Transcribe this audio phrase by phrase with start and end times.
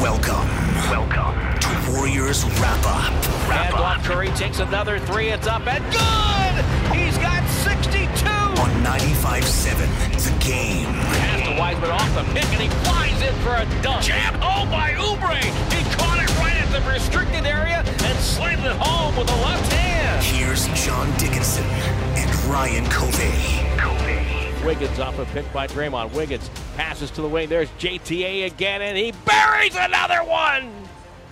[0.00, 0.46] Welcome.
[0.90, 3.12] Welcome to Warriors Wrap Up.
[3.48, 5.28] Wrap Handoff Up Curry takes another three.
[5.30, 6.94] It's up and good.
[6.94, 8.28] He's got 62.
[8.28, 10.84] on 95.7 The Game.
[10.92, 14.04] Pass to Wiseman off the pick and he flies in for a dunk.
[14.04, 14.34] Jam!
[14.42, 15.40] Oh by Oubre.
[15.72, 19.72] He caught it right at the restricted area and slammed it home with a left
[19.72, 20.22] hand.
[20.22, 23.32] Here's John Dickinson and Ryan Covey.
[23.78, 24.15] Covey.
[24.64, 26.12] Wiggins off a pick by Draymond.
[26.12, 27.48] Wiggins passes to the wing.
[27.48, 30.70] There's JTA again and he buries another one.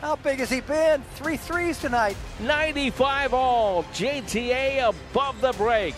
[0.01, 1.03] How big has he been?
[1.15, 2.17] Three threes tonight.
[2.41, 3.85] 95 all.
[3.85, 5.95] JTA above the break.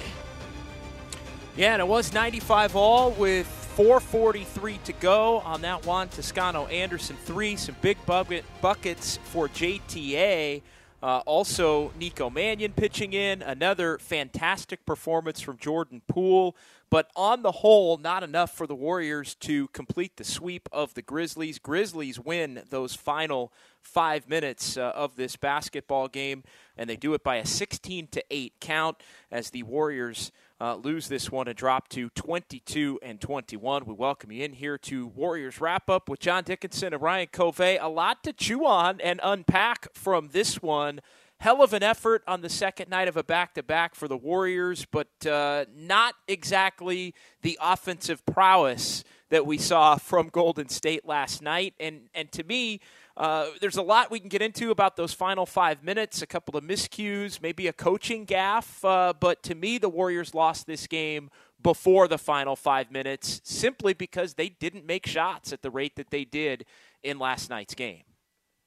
[1.56, 6.08] Yeah, and it was 95 all with 4:43 to go on that one.
[6.08, 10.62] Toscano Anderson three, some big bucket buckets for JTA.
[11.06, 16.56] Uh, also, Nico Mannion pitching in another fantastic performance from Jordan Poole.
[16.90, 21.02] But on the whole, not enough for the Warriors to complete the sweep of the
[21.02, 21.60] Grizzlies.
[21.60, 26.42] Grizzlies win those final five minutes uh, of this basketball game,
[26.76, 29.00] and they do it by a 16 to 8 count
[29.31, 33.84] as the Warriors uh, lose this one and drop to 22 and 21.
[33.84, 37.77] We welcome you in here to Warriors wrap up with John Dickinson and Ryan Covey.
[37.77, 41.00] A lot to chew on and unpack from this one.
[41.39, 44.17] Hell of an effort on the second night of a back to back for the
[44.17, 51.43] Warriors, but uh, not exactly the offensive prowess that we saw from Golden State last
[51.43, 51.75] night.
[51.78, 52.81] And, and to me,
[53.16, 56.56] uh, there's a lot we can get into about those final five minutes, a couple
[56.56, 58.84] of miscues, maybe a coaching gaffe.
[58.84, 61.31] Uh, but to me, the Warriors lost this game
[61.62, 66.10] before the final five minutes simply because they didn't make shots at the rate that
[66.10, 66.66] they did
[67.03, 68.03] in last night's game.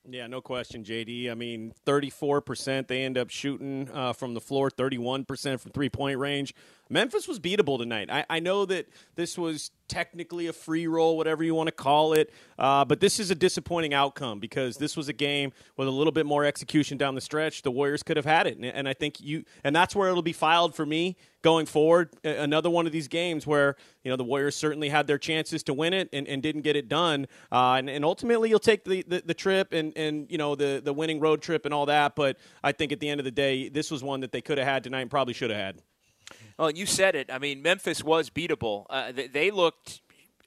[0.10, 1.30] Yeah, no question, JD.
[1.30, 6.18] I mean, 34% they end up shooting uh, from the floor, 31% from three point
[6.18, 6.56] range.
[6.90, 8.10] Memphis was beatable tonight.
[8.10, 12.14] I, I know that this was technically a free roll, whatever you want to call
[12.14, 15.92] it, uh, but this is a disappointing outcome because this was a game with a
[15.92, 17.62] little bit more execution down the stretch.
[17.62, 20.24] The Warriors could have had it, and, and I think you, and that's where it'll
[20.24, 22.10] be filed for me going forward.
[22.24, 25.74] Another one of these games where you know the Warriors certainly had their chances to
[25.74, 29.04] win it and, and didn't get it done, uh, and, and ultimately you'll take the,
[29.08, 32.16] the, the trip and, and you know the the winning road trip and all that.
[32.16, 34.58] But I think at the end of the day, this was one that they could
[34.58, 35.82] have had tonight and probably should have had.
[36.58, 37.30] Well, you said it.
[37.32, 38.86] I mean, Memphis was beatable.
[38.90, 40.02] Uh, they, they looked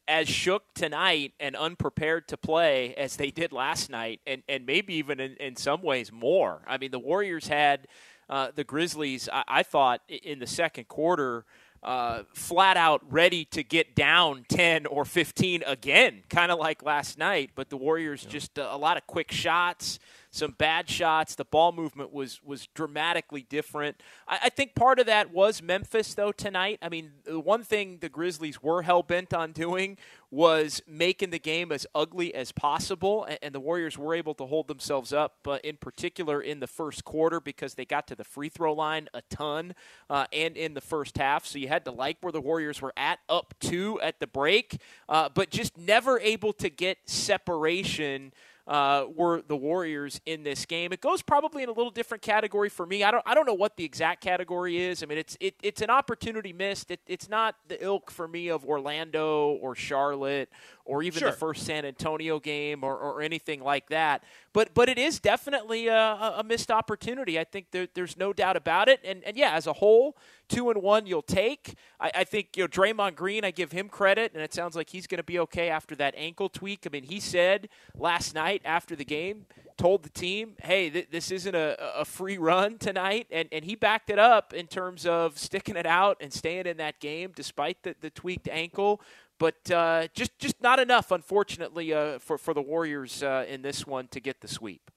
[0.08, 4.94] as shook tonight and unprepared to play as they did last night, and, and maybe
[4.94, 6.62] even in, in some ways more.
[6.66, 7.86] I mean, the Warriors had
[8.28, 11.44] uh, the Grizzlies, I, I thought, in the second quarter.
[11.82, 17.18] Uh, flat out ready to get down 10 or 15 again, kind of like last
[17.18, 17.50] night.
[17.56, 19.98] But the Warriors just uh, a lot of quick shots,
[20.32, 21.34] some bad shots.
[21.34, 24.02] The ball movement was was dramatically different.
[24.26, 26.78] I, I think part of that was Memphis though tonight.
[26.82, 29.98] I mean, the one thing the Grizzlies were hell bent on doing
[30.30, 34.46] was making the game as ugly as possible, and, and the Warriors were able to
[34.46, 38.24] hold themselves up, uh, in particular in the first quarter because they got to the
[38.24, 39.74] free throw line a ton,
[40.08, 41.44] uh, and in the first half.
[41.44, 44.78] So you had to like where the Warriors were at, up two at the break,
[45.06, 48.32] uh, but just never able to get separation
[48.66, 50.92] uh, were the Warriors in this game.
[50.92, 53.02] It goes probably in a little different category for me.
[53.02, 55.02] I don't I don't know what the exact category is.
[55.02, 56.90] I mean, it's it, it's an opportunity missed.
[56.90, 60.48] It, it's not the ilk for me of Orlando or Charlotte
[60.84, 61.30] or even Sure.
[61.30, 64.22] the first San Antonio game or, or anything like that.
[64.52, 67.38] But but it is definitely a, a missed opportunity.
[67.38, 69.00] I think there, there's no doubt about it.
[69.04, 70.16] And and yeah, as a whole,
[70.48, 71.74] two and one you'll take.
[72.00, 73.44] I, I think you know Draymond Green.
[73.44, 76.14] I give him credit, and it sounds like he's going to be okay after that
[76.16, 76.80] ankle tweak.
[76.86, 79.46] I mean, he said last night after the game,
[79.78, 83.74] told the team, "Hey, th- this isn't a, a free run tonight," and and he
[83.74, 87.82] backed it up in terms of sticking it out and staying in that game despite
[87.82, 89.00] the, the tweaked ankle.
[89.38, 93.86] But uh, just just not enough, unfortunately, uh, for for the Warriors uh, in this
[93.86, 94.90] one to get the sweep.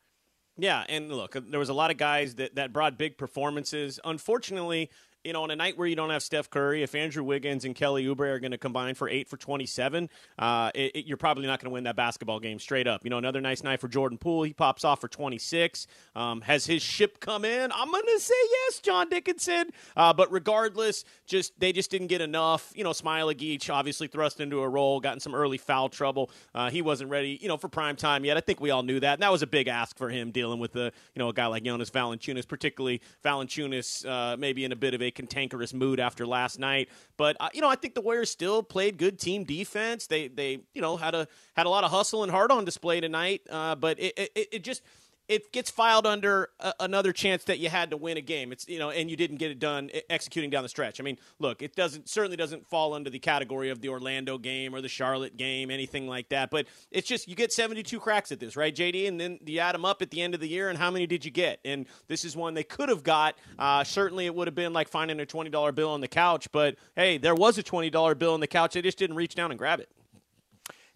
[0.57, 3.99] Yeah, and look, there was a lot of guys that, that brought big performances.
[4.05, 4.89] Unfortunately,
[5.25, 7.73] you know, on a night where you don't have Steph Curry, if Andrew Wiggins and
[7.73, 11.47] Kelly Oubre are going to combine for eight for 27, uh, it, it, you're probably
[11.47, 13.03] not going to win that basketball game straight up.
[13.03, 14.43] You know, another nice night for Jordan Poole.
[14.43, 15.87] He pops off for 26.
[16.15, 17.71] Um, has his ship come in?
[17.71, 19.71] I'm going to say yes, John Dickinson.
[19.97, 22.71] Uh, but regardless, just they just didn't get enough.
[22.75, 26.29] You know, Smailagic obviously thrust into a role, gotten some early foul trouble.
[26.53, 28.37] Uh, he wasn't ready, you know, for prime time yet.
[28.37, 29.13] I think we all knew that.
[29.13, 31.47] And that was a big ask for him dealing with the, you know, a guy
[31.47, 36.27] like Jonas Valanciunas, particularly Valanciunas, uh, maybe in a bit of a cantankerous mood after
[36.27, 36.89] last night.
[37.17, 40.07] But uh, you know, I think the Warriors still played good team defense.
[40.07, 42.99] They they you know had a had a lot of hustle and heart on display
[43.01, 43.41] tonight.
[43.49, 44.83] Uh, but it, it, it just
[45.27, 48.51] it gets filed under a, another chance that you had to win a game.
[48.51, 50.99] It's you know, and you didn't get it done executing down the stretch.
[50.99, 54.73] I mean, look, it doesn't certainly doesn't fall under the category of the Orlando game
[54.73, 56.51] or the Charlotte game, anything like that.
[56.51, 59.07] But it's just you get 72 cracks at this, right, JD?
[59.07, 61.07] And then you add them up at the end of the year, and how many
[61.07, 61.59] did you get?
[61.65, 63.35] And this is one they could have got.
[63.57, 66.51] Uh, certainly, it would have been like finding a $20 bill on the couch.
[66.51, 68.73] But hey, there was a $20 bill on the couch.
[68.73, 69.89] They just didn't reach down and grab it.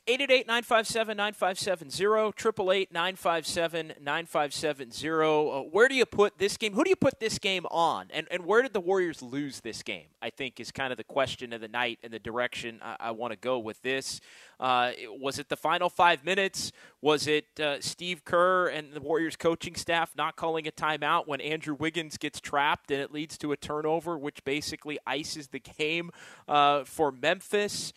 [0.10, 5.70] 888 957 9570, 957 9570.
[5.70, 6.74] Where do you put this game?
[6.74, 8.08] Who do you put this game on?
[8.12, 10.08] And, and where did the Warriors lose this game?
[10.20, 13.12] I think is kind of the question of the night and the direction I, I
[13.12, 14.20] want to go with this.
[14.60, 16.72] Uh, was it the final five minutes?
[17.02, 21.40] Was it uh, Steve Kerr and the Warriors coaching staff not calling a timeout when
[21.40, 26.10] Andrew Wiggins gets trapped and it leads to a turnover, which basically ices the game
[26.48, 27.94] uh, for Memphis?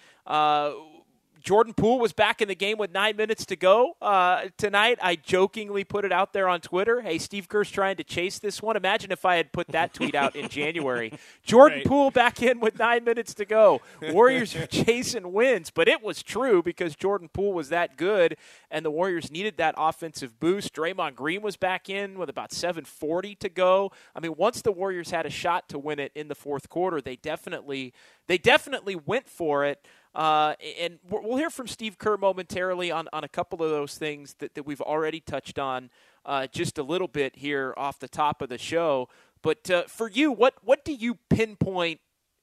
[1.43, 4.99] Jordan Poole was back in the game with nine minutes to go uh, tonight.
[5.03, 7.01] I jokingly put it out there on Twitter.
[7.01, 8.77] Hey, Steve Kerr's trying to chase this one.
[8.77, 11.13] Imagine if I had put that tweet out in January.
[11.43, 11.87] Jordan right.
[11.87, 13.81] Poole back in with nine minutes to go.
[14.01, 18.37] Warriors are chasing wins, but it was true because Jordan Poole was that good,
[18.71, 20.73] and the Warriors needed that offensive boost.
[20.75, 23.91] Draymond Green was back in with about 7:40 to go.
[24.15, 27.01] I mean, once the Warriors had a shot to win it in the fourth quarter,
[27.01, 27.93] they definitely
[28.29, 29.85] they definitely went for it.
[30.15, 34.35] Uh, and we'll hear from Steve Kerr momentarily on, on a couple of those things
[34.41, 35.91] that, that we've already touched on
[36.27, 39.09] uh, just a little bit here off the top of the show.
[39.43, 42.01] But uh, for you, what, what do you pinpoint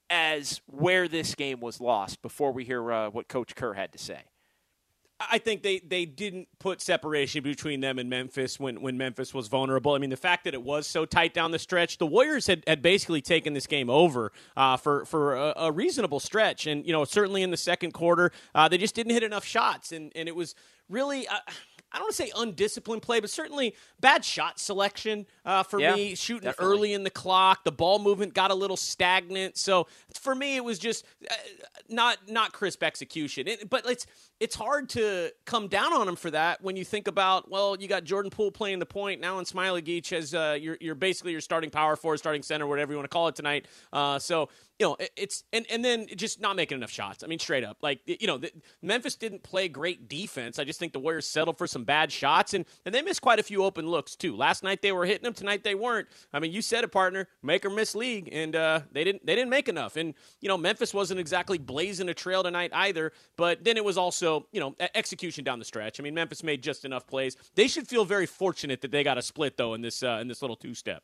[0.10, 4.00] as where this game was lost before we hear uh, what Coach Kerr had to
[4.00, 4.24] say?
[5.20, 9.50] I think they, they didn't put separation between them and Memphis when, when Memphis was
[9.50, 9.94] vulnerable.
[9.94, 12.64] I mean, the fact that it was so tight down the stretch, the Warriors had,
[12.66, 16.94] had basically taken this game over uh, for for a, a, reasonable stretch, and you
[16.94, 20.28] know certainly in the second quarter uh, they just didn't hit enough shots, and and
[20.28, 20.56] it was
[20.90, 21.28] really.
[21.28, 21.36] Uh,
[21.92, 25.96] I don't want to say undisciplined play, but certainly bad shot selection uh, for yeah,
[25.96, 26.14] me.
[26.14, 26.76] Shooting definitely.
[26.76, 29.58] early in the clock, the ball movement got a little stagnant.
[29.58, 31.34] So for me, it was just uh,
[31.90, 33.48] not not crisp execution.
[33.48, 34.06] It, but it's
[34.40, 37.88] it's hard to come down on him for that when you think about well, you
[37.88, 41.42] got Jordan Poole playing the point now, and Smailagic as uh, you're, you're basically your
[41.42, 43.68] starting power forward, starting center, whatever you want to call it tonight.
[43.92, 44.50] Uh, so
[44.80, 47.22] you know, it's and and then just not making enough shots.
[47.22, 48.50] I mean, straight up, like you know, the,
[48.82, 50.58] Memphis didn't play great defense.
[50.58, 53.40] I just think the Warriors settled for some bad shots, and and they missed quite
[53.40, 54.38] a few open looks too.
[54.38, 56.08] Last night they were hitting them, tonight they weren't.
[56.32, 59.36] I mean, you said it, partner, make or miss league, and uh, they didn't they
[59.36, 59.98] didn't make enough.
[59.98, 63.12] And you know, Memphis wasn't exactly blazing a trail tonight either.
[63.36, 66.00] But then it was also you know execution down the stretch.
[66.00, 67.36] I mean, Memphis made just enough plays.
[67.56, 70.28] They should feel very fortunate that they got a split though in this uh, in
[70.28, 71.04] this little two step.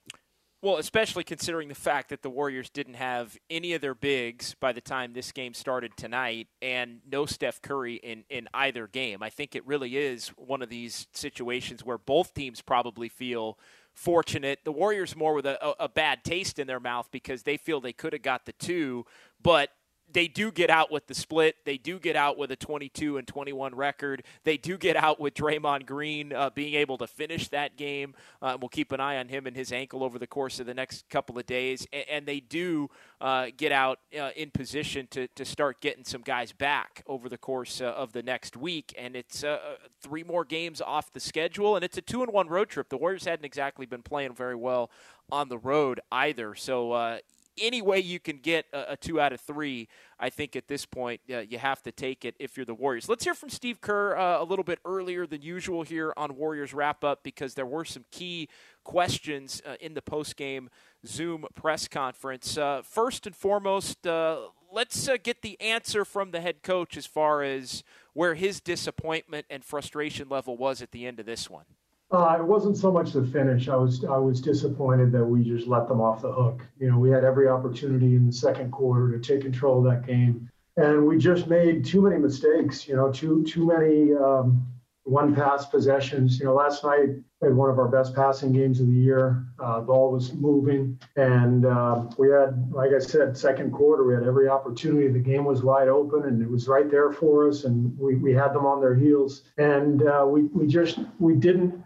[0.66, 4.72] Well, especially considering the fact that the Warriors didn't have any of their bigs by
[4.72, 9.22] the time this game started tonight and no Steph Curry in, in either game.
[9.22, 13.60] I think it really is one of these situations where both teams probably feel
[13.94, 14.62] fortunate.
[14.64, 17.80] The Warriors more with a, a, a bad taste in their mouth because they feel
[17.80, 19.06] they could have got the two,
[19.40, 19.70] but
[20.16, 21.58] they do get out with the split.
[21.66, 24.24] They do get out with a 22 and 21 record.
[24.46, 28.16] They do get out with Draymond Green uh, being able to finish that game.
[28.42, 30.74] Uh, we'll keep an eye on him and his ankle over the course of the
[30.74, 31.86] next couple of days.
[31.92, 36.22] And, and they do uh, get out uh, in position to, to start getting some
[36.22, 38.96] guys back over the course uh, of the next week.
[38.98, 39.60] And it's uh,
[40.02, 42.88] three more games off the schedule, and it's a two and one road trip.
[42.88, 44.90] The Warriors hadn't exactly been playing very well
[45.30, 46.56] on the road either.
[46.56, 47.20] So
[47.60, 49.88] any way you can get a, a, two out of three,
[50.20, 53.10] I think at this point uh, you have to take it if you're the Warriors.
[53.10, 56.74] Let's hear from Steve Kerr uh, a little bit earlier than usual here on Warriors
[56.74, 58.50] wrap up because there were some key
[58.84, 60.70] questions uh, in the post game
[61.06, 62.58] Zoom press conference.
[62.58, 64.40] Uh, first and foremost, uh,
[64.72, 67.84] let's uh, get the answer from the head coach as far as
[68.14, 71.66] where his disappointment and frustration level was at the end of this one.
[72.12, 73.68] Uh, it wasn't so much the finish.
[73.68, 76.62] I was I was disappointed that we just let them off the hook.
[76.80, 80.06] You know, we had every opportunity in the second quarter to take control of that
[80.08, 80.48] game,
[80.78, 82.88] and we just made too many mistakes.
[82.88, 84.68] You know, too too many um,
[85.06, 86.40] one pass possessions.
[86.40, 87.10] You know, last night
[87.42, 89.44] we had one of our best passing games of the year.
[89.58, 94.24] Uh, ball was moving, and uh, we had, like I said, second quarter we had
[94.24, 95.08] every opportunity.
[95.08, 98.32] The game was wide open, and it was right there for us, and we, we
[98.32, 101.84] had them on their heels, and uh, we we just we didn't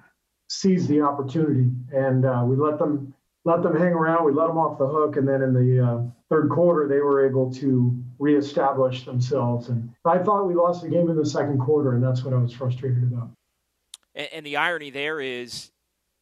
[0.50, 3.14] seize the opportunity, and uh, we let them
[3.46, 4.26] let them hang around.
[4.26, 7.26] We let them off the hook, and then in the uh, third quarter, they were
[7.26, 9.70] able to reestablish themselves.
[9.70, 12.38] And I thought we lost the game in the second quarter, and that's what I
[12.38, 13.30] was frustrated about.
[14.14, 15.72] And, and the irony there is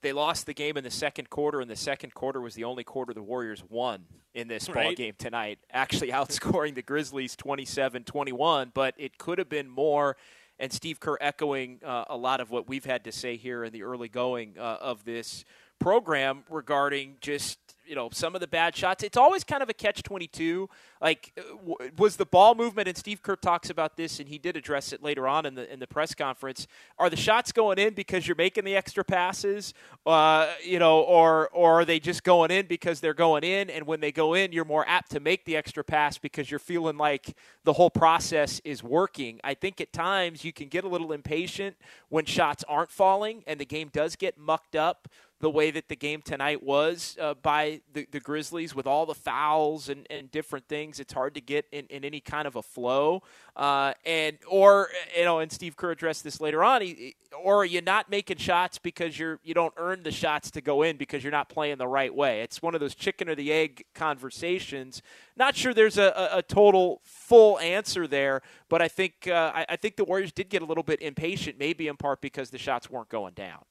[0.04, 2.84] they lost the game in the second quarter, and the second quarter was the only
[2.84, 4.84] quarter the Warriors won in this right.
[4.84, 8.72] ball game tonight, actually outscoring the Grizzlies 27-21.
[8.74, 10.18] But it could have been more.
[10.60, 13.72] And Steve Kerr echoing uh, a lot of what we've had to say here in
[13.72, 15.46] the early going uh, of this
[15.80, 19.04] program regarding just you know some of the bad shots.
[19.04, 20.70] It's always kind of a catch twenty two.
[21.02, 24.58] Like uh, was the ball movement, and Steve Kerr talks about this, and he did
[24.58, 26.68] address it later on in the in the press conference.
[26.98, 29.74] Are the shots going in because you're making the extra passes,
[30.06, 33.70] uh, you know, or or are they just going in because they're going in?
[33.70, 36.60] And when they go in, you're more apt to make the extra pass because you're
[36.60, 39.40] feeling like the whole process is working.
[39.44, 41.76] I think at times you can get a little impatient
[42.10, 45.08] when shots aren't falling, and the game does get mucked up
[45.40, 49.14] the way that the game tonight was uh, by the, the Grizzlies with all the
[49.14, 51.00] fouls and, and different things.
[51.00, 53.22] It's hard to get in, in any kind of a flow.
[53.56, 56.82] Uh, and or you know, and Steve Kerr addressed this later on.
[56.82, 60.62] He, or are you not making shots because you're you don't earn the shots to
[60.62, 62.42] go in because you're not playing the right way?
[62.42, 65.04] It's one of those chicken or the egg conversations.
[65.36, 69.66] Not sure there's a, a, a total full answer there, but I think uh, I,
[69.70, 72.58] I think the Warriors did get a little bit impatient, maybe in part because the
[72.58, 73.64] shots weren't going down.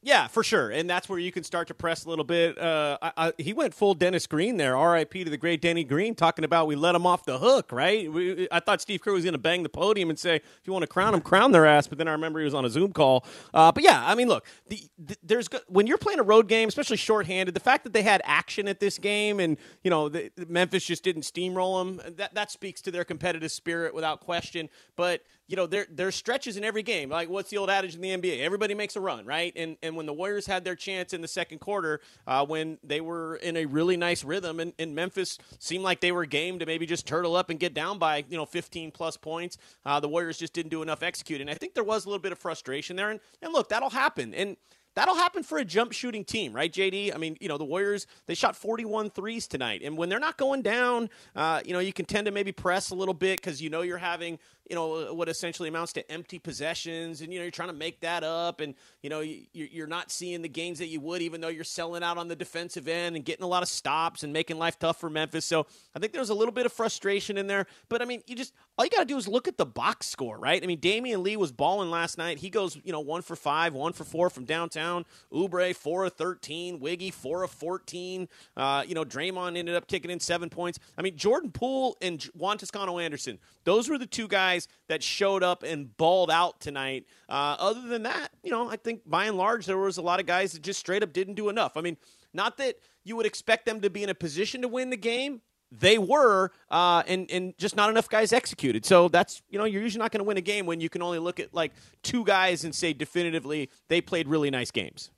[0.00, 2.56] Yeah, for sure, and that's where you can start to press a little bit.
[2.56, 4.76] Uh, I, I, he went full Dennis Green there.
[4.76, 5.24] R.I.P.
[5.24, 7.72] to the great Denny Green, talking about we let him off the hook.
[7.72, 8.10] Right?
[8.10, 10.72] We, I thought Steve Kerr was going to bang the podium and say, "If you
[10.72, 12.70] want to crown him, crown their ass." But then I remember he was on a
[12.70, 13.26] Zoom call.
[13.52, 16.68] Uh, but yeah, I mean, look, the, the, there's when you're playing a road game,
[16.68, 20.30] especially shorthanded, the fact that they had action at this game, and you know, the,
[20.48, 22.14] Memphis just didn't steamroll them.
[22.18, 24.68] That that speaks to their competitive spirit without question.
[24.94, 27.08] But you know, there there's stretches in every game.
[27.08, 28.40] Like what's the old adage in the NBA?
[28.40, 29.52] Everybody makes a run, right?
[29.56, 33.00] And and when the Warriors had their chance in the second quarter, uh, when they
[33.00, 36.66] were in a really nice rhythm, and, and, Memphis seemed like they were game to
[36.66, 39.56] maybe just turtle up and get down by you know 15 plus points.
[39.86, 41.48] Uh, the Warriors just didn't do enough executing.
[41.48, 44.34] I think there was a little bit of frustration there, and and look, that'll happen.
[44.34, 44.56] And
[44.98, 47.14] That'll happen for a jump shooting team, right, JD?
[47.14, 49.82] I mean, you know, the Warriors, they shot 41 threes tonight.
[49.84, 52.90] And when they're not going down, uh, you know, you can tend to maybe press
[52.90, 56.38] a little bit because you know you're having, you know, what essentially amounts to empty
[56.38, 57.20] possessions.
[57.20, 58.60] And, you know, you're trying to make that up.
[58.60, 62.02] And, you know, you're not seeing the gains that you would, even though you're selling
[62.02, 64.98] out on the defensive end and getting a lot of stops and making life tough
[64.98, 65.44] for Memphis.
[65.44, 67.66] So I think there's a little bit of frustration in there.
[67.88, 70.06] But, I mean, you just, all you got to do is look at the box
[70.06, 70.62] score, right?
[70.62, 72.38] I mean, Damion Lee was balling last night.
[72.38, 75.04] He goes, you know, one for five, one for four from downtown down.
[75.32, 76.80] Oubre four of thirteen.
[76.80, 78.28] Wiggy four of fourteen.
[78.56, 80.78] Uh, you know, Draymond ended up kicking in seven points.
[80.96, 83.38] I mean, Jordan Poole and Juan Toscano Anderson.
[83.64, 84.57] Those were the two guys
[84.88, 87.06] that showed up and balled out tonight.
[87.28, 90.18] Uh, other than that, you know, I think by and large there was a lot
[90.18, 91.76] of guys that just straight up didn't do enough.
[91.76, 91.96] I mean,
[92.32, 95.40] not that you would expect them to be in a position to win the game,
[95.70, 98.86] they were, uh, and and just not enough guys executed.
[98.86, 101.02] So that's you know you're usually not going to win a game when you can
[101.02, 101.72] only look at like
[102.02, 105.10] two guys and say definitively they played really nice games.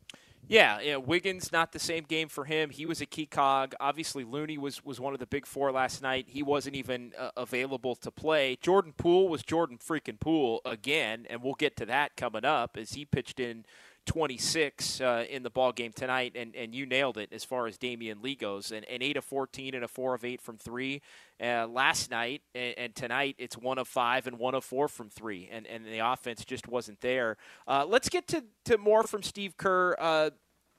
[0.50, 2.70] Yeah, yeah, Wiggins not the same game for him.
[2.70, 3.72] He was a key cog.
[3.78, 6.24] Obviously, Looney was was one of the big four last night.
[6.28, 8.56] He wasn't even uh, available to play.
[8.60, 12.94] Jordan Poole was Jordan freaking Poole again, and we'll get to that coming up as
[12.94, 13.64] he pitched in
[14.06, 17.78] 26 uh, in the ball game tonight, and, and you nailed it as far as
[17.78, 18.72] Damion Lee goes.
[18.72, 21.02] And, and 8 of 14 and a 4 of 8 from 3
[21.42, 25.10] uh, last night, and, and, tonight it's 1 of 5 and 1 of 4 from
[25.10, 27.36] 3, and, and the offense just wasn't there.
[27.66, 30.30] Uh, let's get to, to more from Steve Kerr uh,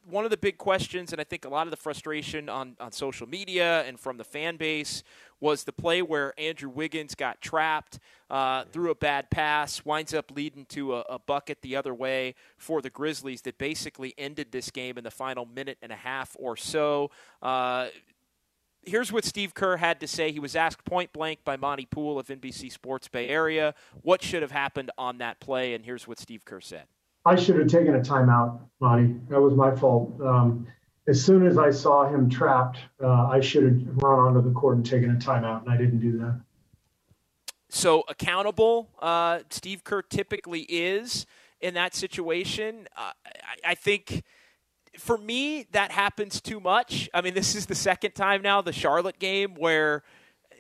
[0.10, 2.92] one of the big questions, and I think a lot of the frustration on, on
[2.92, 5.04] social media and from the fan base
[5.40, 10.32] was the play where Andrew Wiggins got trapped, uh, threw a bad pass, winds up
[10.32, 14.72] leading to a, a, bucket the other way for the Grizzlies that basically ended this
[14.72, 17.12] game in the final minute and a half or so.
[17.42, 17.88] Uh,
[18.84, 20.32] here's what Steve Kerr had to say.
[20.32, 24.42] He was asked point blank by Monty Poole of NBC Sports Bay Area what should
[24.42, 26.86] have happened on that play, and here's what Steve Kerr said.
[27.26, 29.16] I should have taken a timeout, Monty.
[29.30, 30.20] That was my fault.
[30.22, 30.68] Um,
[31.08, 34.78] as soon as I saw him trapped, uh, I should have run onto the court
[34.78, 36.42] and taken a timeout, and I didn't do that.
[37.70, 41.26] So accountable, uh, Steve Kerr typically is
[41.60, 42.88] in that situation.
[42.98, 44.24] Uh, I, I think
[44.98, 47.10] for me, that happens too much.
[47.14, 50.04] I mean, this is the second time now, the Charlotte game, where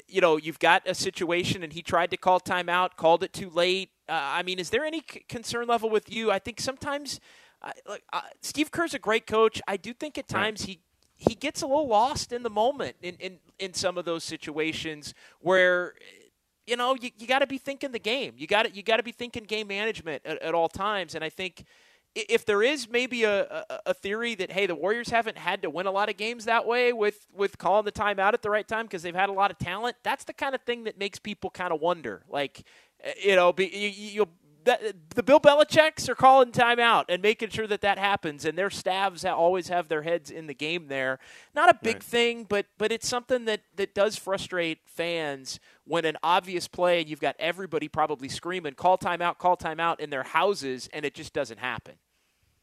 [0.07, 3.49] you know, you've got a situation, and he tried to call timeout, called it too
[3.49, 3.89] late.
[4.11, 6.31] Uh, I mean, is there any c- concern level with you?
[6.31, 7.21] I think sometimes,
[7.61, 9.61] uh, like uh, Steve Kerr's a great coach.
[9.69, 10.81] I do think at times he
[11.15, 15.13] he gets a little lost in the moment in in, in some of those situations
[15.39, 15.93] where.
[16.67, 18.35] You know, you, you got to be thinking the game.
[18.37, 21.15] You got to you got to be thinking game management at, at all times.
[21.15, 21.65] And I think
[22.13, 25.69] if there is maybe a, a, a, theory that hey the Warriors haven't had to
[25.69, 28.67] win a lot of games that way with with calling the timeout at the right
[28.67, 31.19] time because they've had a lot of talent, that's the kind of thing that makes
[31.19, 32.23] people kind of wonder.
[32.29, 32.63] Like,
[33.05, 34.27] Uh, you know, be, you, you
[34.65, 34.81] that,
[35.15, 39.25] the Bill Belichick's are calling timeout and making sure that that happens, and their staffs
[39.25, 41.19] always have their heads in the game there.
[41.55, 42.03] Not a big right.
[42.03, 47.09] thing, but but it's something that that does frustrate fans when an obvious play and
[47.09, 51.33] you've got everybody probably screaming call timeout, call timeout in their houses, and it just
[51.33, 51.95] doesn't happen.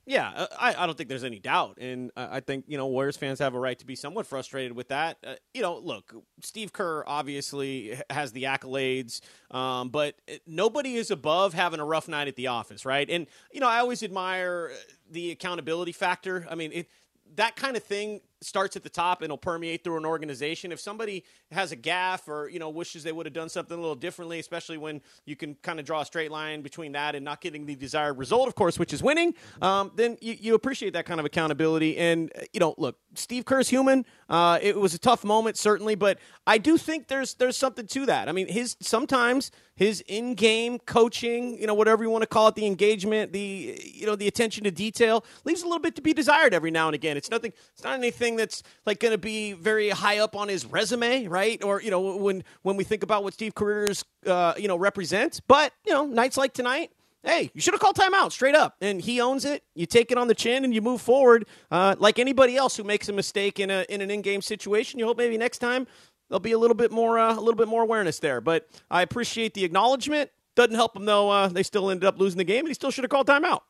[0.09, 3.19] Yeah, uh, I, I don't think there's any doubt, and I think you know Warriors
[3.19, 5.19] fans have a right to be somewhat frustrated with that.
[5.23, 10.15] Uh, you know, look, Steve Kerr obviously has the accolades, um, but
[10.47, 13.09] nobody is above having a rough night at the office, right?
[13.11, 14.73] And you know, I always admire
[15.11, 16.47] the accountability factor.
[16.51, 16.89] I mean, it,
[17.35, 20.73] that kind of thing starts at the top and it'll permeate through an organization.
[20.73, 23.81] If somebody has a gaff or you know wishes they would have done something a
[23.81, 27.25] little differently, especially when you can kind of draw a straight line between that and
[27.25, 30.93] not getting the desired result, of course, which is winning, um, then you, you, appreciate
[30.93, 31.97] that kind of accountability.
[31.97, 34.05] And you know, look, Steve Kerr's human.
[34.29, 38.07] Uh, it was a tough moment, certainly, but I do think there's there's something to
[38.07, 38.29] that.
[38.29, 42.57] I mean, his sometimes his in-game coaching, you know, whatever you want to call it,
[42.57, 46.13] the engagement, the you know, the attention to detail leaves a little bit to be
[46.13, 47.17] desired every now and again.
[47.17, 47.53] It's nothing.
[47.75, 51.63] It's not anything that's like going to be very high up on his resume, right?
[51.63, 55.41] Or you know, when when we think about what Steve Careers, uh, you know represents,
[55.41, 56.91] but you know, nights like tonight
[57.23, 58.77] hey, you should have called timeout straight up.
[58.81, 59.63] And he owns it.
[59.75, 61.47] You take it on the chin and you move forward.
[61.71, 64.99] Uh, like anybody else who makes a mistake in a in an in game situation,
[64.99, 65.87] you hope maybe next time
[66.29, 68.41] there'll be a little bit more uh, a little bit more awareness there.
[68.41, 70.31] But I appreciate the acknowledgement.
[70.55, 71.31] Doesn't help him though.
[71.31, 73.61] Uh, they still ended up losing the game, and he still should have called timeout.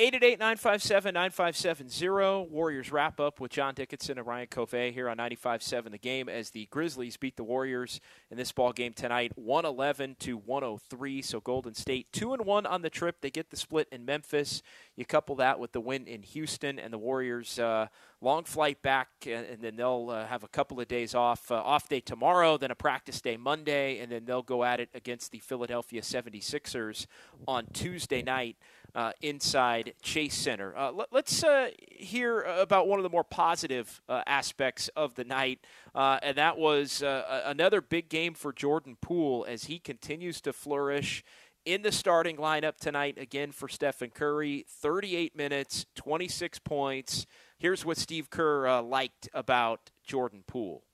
[0.00, 2.48] 888-957-9570.
[2.48, 6.48] Warriors wrap up with John Dickinson and Ryan Covey here on 95.7 The Game as
[6.48, 11.20] the Grizzlies beat the Warriors in this ball game tonight, 111 to 103.
[11.20, 13.20] So Golden State two and one on the trip.
[13.20, 14.62] They get the split in Memphis.
[14.96, 17.58] You couple that with the win in Houston and the Warriors.
[17.58, 17.88] Uh,
[18.22, 21.50] long flight back, and, then they'll uh, have a couple of days off.
[21.50, 24.88] Uh, off day tomorrow, then a practice day Monday, and then they'll go at it
[24.94, 27.04] against the Philadelphia 76ers
[27.46, 28.56] on Tuesday night
[28.94, 30.76] uh, inside Chase Center.
[30.76, 35.24] Uh, let, us uh, hear about one of the more positive uh, aspects of the
[35.24, 35.60] night,
[35.94, 40.52] uh, and that was uh, another big game for Jordan Poole as he continues to
[40.52, 41.24] flourish
[41.64, 44.64] in the starting lineup tonight again for Stephen Curry.
[44.68, 47.26] 38 minutes, 26 points.
[47.58, 50.84] Here's what Steve Kerr liked about Jordan Poole.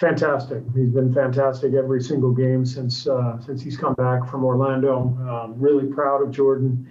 [0.00, 0.62] Fantastic.
[0.74, 3.06] He's been fantastic every single game since
[3.46, 5.16] since he's come back from Orlando.
[5.26, 6.86] Um, really proud of Jordan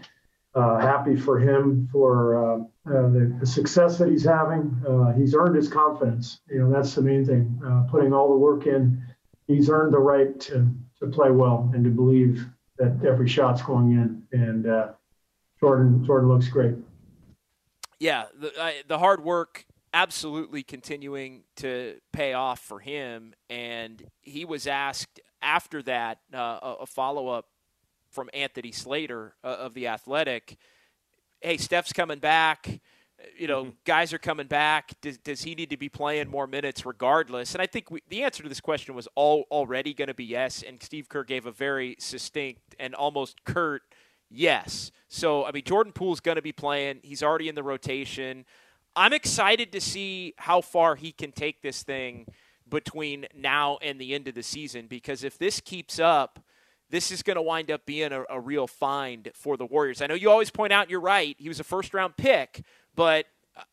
[0.56, 4.76] uh, happy for him for uh, uh, the, success that he's having.
[4.88, 6.40] Uh, he's earned his confidence.
[6.50, 7.60] You know, that's the main thing.
[7.66, 9.04] Uh, putting all the work in,
[9.48, 12.46] he's earned the right to, to play well and to believe
[12.78, 14.24] that every shot's going in.
[14.32, 14.94] And uh,
[15.60, 16.76] Jordan, Jordan looks great.
[18.00, 23.34] Yeah, the, the hard work absolutely continuing to pay off for him.
[23.50, 27.46] And he was asked after that a, a follow up
[28.16, 30.56] from Anthony Slater uh, of the Athletic.
[31.42, 32.80] Hey, Steph's coming back.
[33.38, 33.76] You know, mm-hmm.
[33.84, 34.94] guys are coming back.
[35.02, 37.54] Does, does, he need to be playing more minutes regardless?
[37.54, 40.24] And I think we, the answer to this question was all, already going to be
[40.24, 40.64] yes.
[40.66, 43.84] And Steve Kerr gave a very succinct and almost curt
[44.32, 44.92] yes.
[45.10, 47.00] So, I mean, Jordan Poole's going to be playing.
[47.04, 48.46] He's already in the rotation.
[48.96, 52.28] I'm excited to see how far he can take this thing
[52.70, 56.40] between now and the end of the season because if this keeps up–
[56.90, 60.02] this is going to wind up being a, a, real find for the Warriors.
[60.02, 62.64] I know you always point out, you're right, he was a first round pick,
[62.96, 63.26] but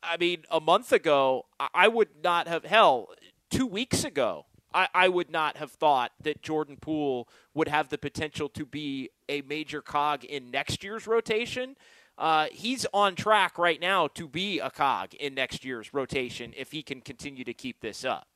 [0.02, 3.08] I mean, a month ago, I would not have, hell,
[3.50, 7.98] two weeks ago, I, I would not have thought that Jordan Poole would have the
[7.98, 11.76] potential to be a major cog in next year's rotation.
[12.16, 16.72] Uh, he's on track right now to be a cog in next year's rotation if
[16.72, 18.28] he can continue to keep this up.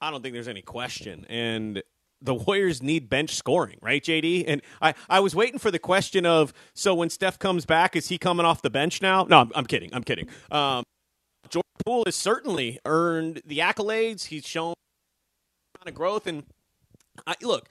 [0.00, 1.24] I don't think there's any question.
[1.28, 1.82] And
[2.20, 4.44] the Warriors need bench scoring, right, JD?
[4.46, 8.08] And I, I was waiting for the question of so when Steph comes back, is
[8.08, 9.24] he coming off the bench now?
[9.24, 9.90] No, I'm, I'm kidding.
[9.92, 10.28] I'm kidding.
[10.50, 10.84] Um,
[11.48, 14.26] Jordan Poole has certainly earned the accolades.
[14.26, 14.74] He's shown
[15.78, 16.44] kind of growth, and
[17.26, 17.68] I, look,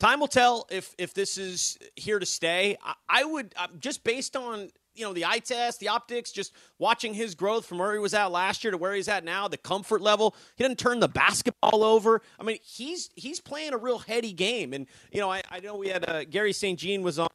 [0.00, 2.76] time will tell if if this is here to stay.
[2.84, 7.14] I, I would just based on you know the eye test, the optics, just watching
[7.14, 9.56] his growth from where he was at last year to where he's at now, the
[9.56, 10.34] comfort level.
[10.56, 12.22] He didn't turn the basketball over.
[12.38, 14.72] I mean, he's he's playing a real heady game.
[14.72, 16.78] And you know, I, I know we had uh, Garry St.
[16.78, 17.28] Jean was on.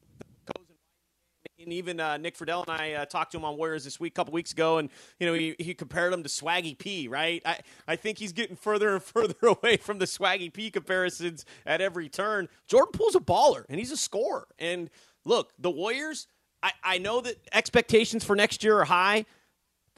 [1.60, 4.12] And even uh, Nick Friedell and I uh, talked to him on Warriors this week,
[4.12, 7.08] a couple weeks ago, and you know he, he compared him to Swaggy P.
[7.08, 7.42] Right?
[7.44, 11.80] I, I think he's getting further and further away from the Swaggy P comparisons at
[11.80, 12.48] every turn.
[12.68, 14.46] Jordan Poole's a baller, and he's a scorer.
[14.58, 14.88] And
[15.24, 16.28] look, the Warriors
[16.62, 19.26] I, I know that expectations for next year are high.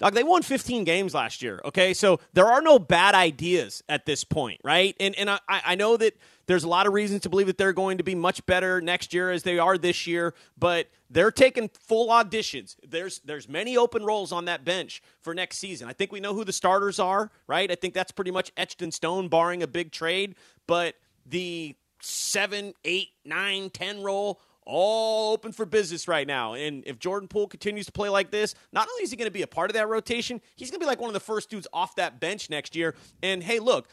[0.00, 1.60] Dog, they won 15 games last year.
[1.62, 4.96] Okay, so there are no bad ideas at this point, right?
[4.98, 7.74] And and I, I know that there's a lot of reasons to believe that they're
[7.74, 11.68] going to be much better next year as they are this year, but they're taking
[11.68, 12.76] full auditions.
[12.82, 15.86] There's there's many open roles on that bench for next season.
[15.86, 17.70] I think we know who the starters are, right?
[17.70, 20.34] I think that's pretty much etched in stone, barring a big trade.
[20.66, 20.94] But
[21.26, 24.40] the seven, eight, nine, ten role
[24.70, 26.54] all open for business right now.
[26.54, 29.32] And if Jordan Poole continues to play like this, not only is he going to
[29.32, 31.50] be a part of that rotation, he's going to be like one of the first
[31.50, 32.94] dudes off that bench next year.
[33.22, 33.88] And hey, look,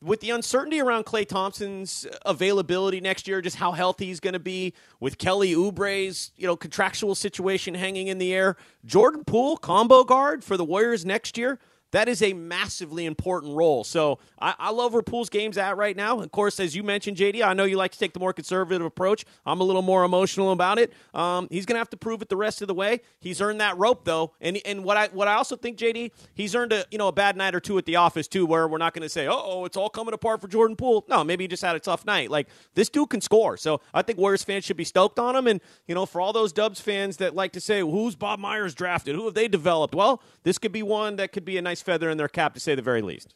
[0.00, 4.38] with the uncertainty around Klay Thompson's availability next year, just how healthy he's going to
[4.38, 10.04] be, with Kelly Oubre's you know contractual situation hanging in the air, Jordan Poole combo
[10.04, 11.58] guard for the Warriors next year
[11.92, 13.82] that is a massively important role.
[13.84, 16.20] So I, I, love where Poole's game's at right now.
[16.20, 18.84] Of course, as you mentioned, JD, I know you like to take the more conservative
[18.84, 19.24] approach.
[19.46, 20.92] I'm a little more emotional about it.
[21.14, 23.00] Um, he's going to have to prove it the rest of the way.
[23.20, 26.54] He's earned that rope though, and and what I what I also think, JD, he's
[26.54, 28.78] earned a you know a bad night or two at the office too, where we're
[28.78, 31.04] not going to say, oh, it's all coming apart for Jordan Poole.
[31.08, 32.30] No, maybe he just had a tough night.
[32.30, 35.46] Like this dude can score, so I think Warriors fans should be stoked on him.
[35.46, 38.74] And you know, for all those Dubs fans that like to say, who's Bob Myers
[38.74, 39.14] drafted?
[39.14, 39.94] Who have they developed?
[39.94, 42.54] Well, this could be one that could be a nice nice feather in their cap,
[42.54, 43.34] to say the very least.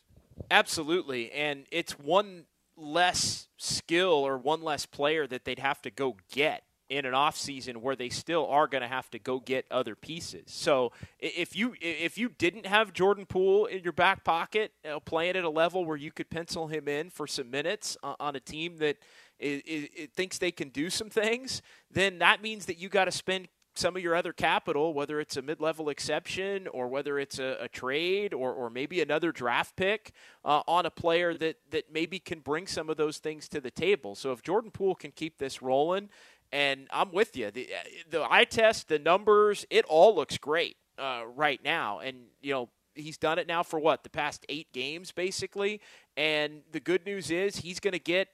[0.51, 2.45] Absolutely, and it's one
[2.77, 7.39] less skill or one less player that they'd have to go get in an off
[7.39, 10.45] season where they still are going to have to go get other pieces.
[10.47, 15.01] So if you if you didn't have Jordan Poole in your back pocket, you know,
[15.01, 18.41] playing at a level where you could pencil him in for some minutes on a
[18.41, 18.97] team that
[19.39, 23.13] is, is, thinks they can do some things, then that means that you got to
[23.13, 27.57] spend some of your other capital, whether it's a mid-level exception or whether it's a,
[27.61, 30.13] a trade or, or maybe another draft pick
[30.45, 33.71] uh, on a player that that maybe can bring some of those things to the
[33.71, 34.15] table.
[34.15, 36.11] So if Jordan Poole can keep this rolling,
[36.53, 37.71] and I'm with you, the
[38.11, 42.69] the eye test, the numbers, it all looks great uh, right now, and you know
[42.95, 45.81] he's done it now for what the past eight games basically,
[46.17, 48.29] and the good news is he's going to get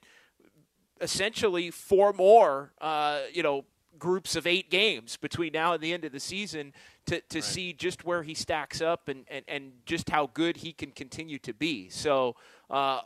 [1.01, 3.63] essentially four more, uh, you know
[3.99, 6.73] groups of eight games between now and the end of the season
[7.05, 7.43] to, to right.
[7.43, 11.39] see just where he stacks up and, and, and just how good he can continue
[11.39, 11.89] to be.
[11.89, 12.35] So,
[12.69, 13.01] uh,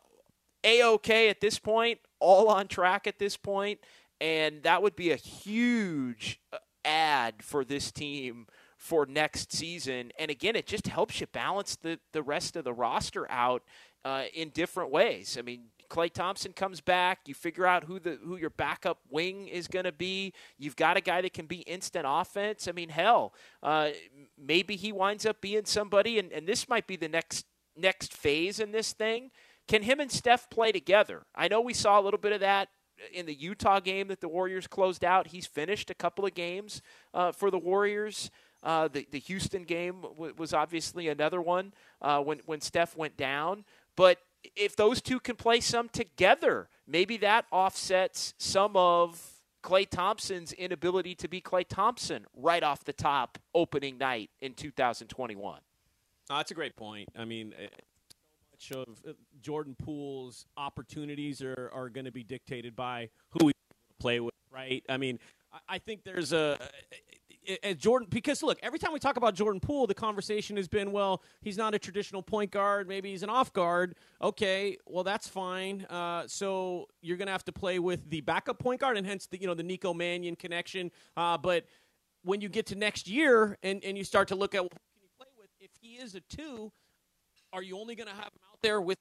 [0.63, 3.79] A OK at this point, all on track at this point,
[4.21, 10.11] and that would be a huge uh, ad for this team for next season.
[10.19, 13.63] And again, it just helps you balance the, the rest of the roster out
[14.05, 15.37] uh, in different ways.
[15.37, 19.47] I mean, Klay Thompson comes back, you figure out who the who your backup wing
[19.47, 20.33] is going to be.
[20.57, 22.67] You've got a guy that can be instant offense.
[22.67, 23.89] I mean, hell, uh,
[24.35, 27.45] maybe he winds up being somebody, and, and this might be the next
[27.77, 29.29] next phase in this thing.
[29.67, 31.27] Can him and Steph play together?
[31.35, 32.69] I know we saw a little bit of that
[33.13, 35.27] in the Utah game that the Warriors closed out.
[35.27, 36.81] He's finished a couple of games
[37.13, 38.31] uh, for the Warriors.
[38.63, 43.15] Uh, the the Houston game w- was obviously another one uh, when when Steph went
[43.15, 43.63] down,
[43.95, 44.17] but
[44.55, 51.15] if those two can play some together, maybe that offsets some of Klay Thompson's inability
[51.15, 55.59] to be Klay Thompson right off the top opening night in 2021.
[56.29, 57.09] Oh, that's a great point.
[57.17, 57.67] I mean, eh,
[58.57, 63.45] so much of uh, Jordan Poole's opportunities are, are going to be dictated by who
[63.47, 63.53] we
[63.99, 64.83] play with, right?
[64.89, 65.19] I mean,
[65.67, 66.57] I think there's a
[67.77, 71.21] Jordan because look, every time we talk about Jordan Poole, the conversation has been, well,
[71.41, 73.95] he's not a traditional point guard, maybe he's an off guard.
[74.21, 75.85] Okay, well that's fine.
[75.89, 79.39] Uh, so you're gonna have to play with the backup point guard, and hence the
[79.39, 80.91] you know the Nico Mannion connection.
[81.17, 81.65] Uh, but
[82.23, 84.79] when you get to next year and, and you start to look at well, who
[84.93, 86.71] can you play with, if he is a two,
[87.51, 88.97] are you only gonna have him out there with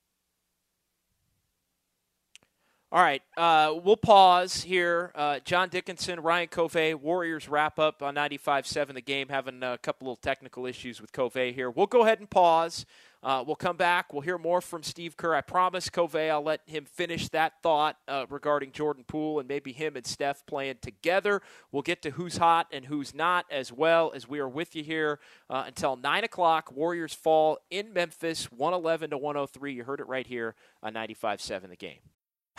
[2.92, 5.12] all right, uh, we'll pause here.
[5.14, 10.12] Uh, John Dickinson, Ryan Covey, Warriors wrap up on 95-7 the game, having a couple
[10.12, 11.70] of technical issues with Covey here.
[11.70, 12.84] We'll go ahead and pause.
[13.22, 14.12] Uh, we'll come back.
[14.12, 15.34] We'll hear more from Steve Kerr.
[15.34, 19.72] I promise Covey I'll let him finish that thought uh, regarding Jordan Poole and maybe
[19.72, 21.40] him and Steph playing together.
[21.70, 24.84] We'll get to who's hot and who's not as well as we are with you
[24.84, 26.70] here uh, until 9 o'clock.
[26.70, 29.72] Warriors fall in Memphis, 111 to 103.
[29.72, 32.00] You heard it right here on 95-7 the game.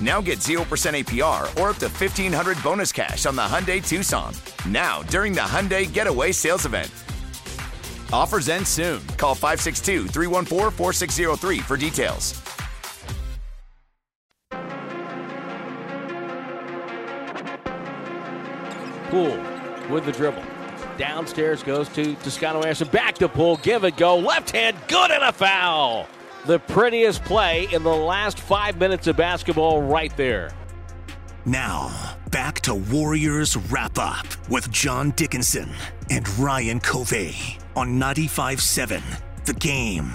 [0.00, 4.32] Now get 0% APR or up to 1500 bonus cash on the Hyundai Tucson.
[4.66, 6.90] Now, during the Hyundai Getaway Sales Event.
[8.12, 9.06] Offers end soon.
[9.18, 12.40] Call 562 314 4603 for details.
[19.10, 19.42] Poole
[19.90, 20.44] with the dribble.
[20.96, 22.88] Downstairs goes to Toscano Anderson.
[22.88, 23.56] Back to Poole.
[23.58, 24.16] Give it go.
[24.16, 24.76] Left hand.
[24.86, 26.06] Good and a foul.
[26.46, 30.50] The prettiest play in the last five minutes of basketball right there.
[31.44, 35.68] Now, back to Warriors Wrap Up with John Dickinson
[36.08, 39.02] and Ryan Covey on 95.7
[39.44, 40.10] The Game.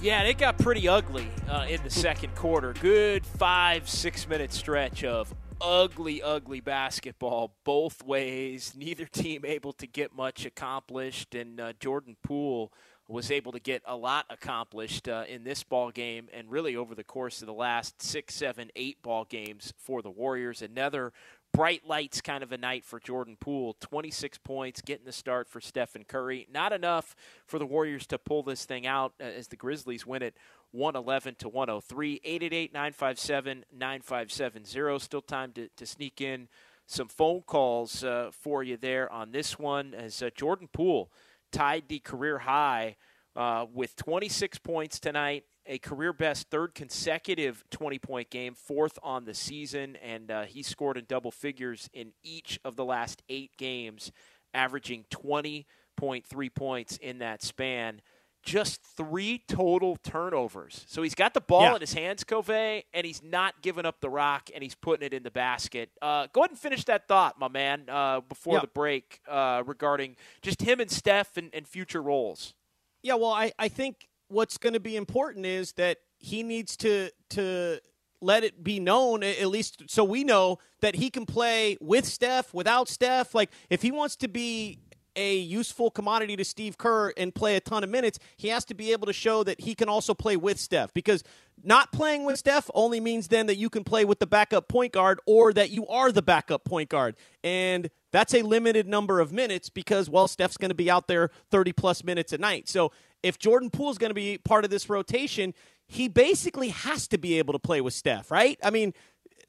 [0.00, 2.72] Yeah, it got pretty ugly uh, in the second quarter.
[2.80, 8.74] Good five, six minute stretch of ugly, ugly basketball both ways.
[8.76, 12.72] Neither team able to get much accomplished, and uh, Jordan Poole
[13.06, 16.94] was able to get a lot accomplished uh, in this ball game and really over
[16.94, 20.62] the course of the last six, seven, eight ball games for the Warriors.
[20.62, 21.12] Another
[21.52, 23.76] bright lights kind of a night for Jordan Poole.
[23.80, 26.48] 26 points, getting the start for Stephen Curry.
[26.52, 27.14] Not enough
[27.46, 30.36] for the Warriors to pull this thing out uh, as the Grizzlies win it
[30.72, 32.20] 111 to 103.
[32.24, 34.98] 888 957 9570.
[34.98, 36.48] Still time to, to sneak in
[36.86, 41.10] some phone calls uh, for you there on this one as uh, Jordan Poole
[41.54, 42.96] tied the career high
[43.36, 49.24] uh, with 26 points tonight, a career best third consecutive 20 point game, fourth on
[49.24, 53.56] the season, and uh, he scored in double figures in each of the last eight
[53.56, 54.10] games,
[54.52, 58.02] averaging 20.3 points in that span.
[58.44, 60.84] Just three total turnovers.
[60.86, 61.74] So he's got the ball Yeah.
[61.76, 65.14] in his hands, Covey, and he's not giving up the rock, and he's putting it
[65.14, 65.90] in the basket.
[66.02, 68.60] Uh, go ahead and finish that thought, my man, uh, before Yeah.
[68.60, 72.54] the break uh, regarding just him and Steph and, and future roles.
[73.02, 77.10] Yeah, well, I, I think what's going to be important is that he needs to
[77.30, 77.80] to
[78.20, 82.54] let it be known at least so we know that he can play with Steph,
[82.54, 83.34] without Steph.
[83.34, 84.78] Like if he wants to be
[85.16, 88.74] a useful commodity to Steve Kerr and play a ton of minutes, he has to
[88.74, 91.22] be able to show that he can also play with Steph because
[91.62, 94.92] not playing with Steph only means then that you can play with the backup point
[94.92, 97.16] guard or that you are the backup point guard.
[97.42, 101.30] And that's a limited number of minutes because, well, Steph's going to be out there
[101.50, 102.68] 30 plus minutes a night.
[102.68, 105.54] So if Jordan Poole is going to be part of this rotation,
[105.86, 108.58] he basically has to be able to play with Steph, right?
[108.62, 108.94] I mean,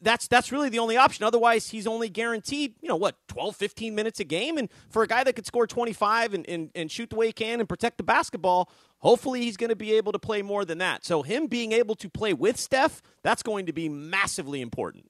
[0.01, 1.23] that's that's really the only option.
[1.25, 4.57] Otherwise, he's only guaranteed, you know, what, 12, 15 minutes a game.
[4.57, 7.33] And for a guy that could score 25 and, and, and shoot the way he
[7.33, 10.77] can and protect the basketball, hopefully he's going to be able to play more than
[10.79, 11.05] that.
[11.05, 15.09] So him being able to play with Steph, that's going to be massively important.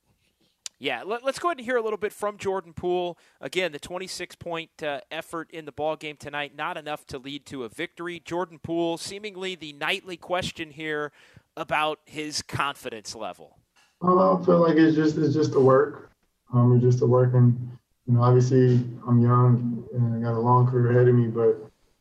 [0.77, 3.17] Yeah, let, us go ahead and hear a little bit from Jordan Poole.
[3.39, 7.45] Again, the 26 point uh, effort in the ball game tonight, not enough to lead
[7.47, 8.21] to a victory.
[8.23, 11.13] Jordan Poole, seemingly the nightly question here
[11.55, 13.57] about his confidence level.
[14.05, 16.11] Well, I feel like it's just it's just the work.
[16.53, 17.57] Um, it's just the work, and
[18.05, 18.75] you know, obviously
[19.07, 21.57] I'm young and I got a long career ahead of me, but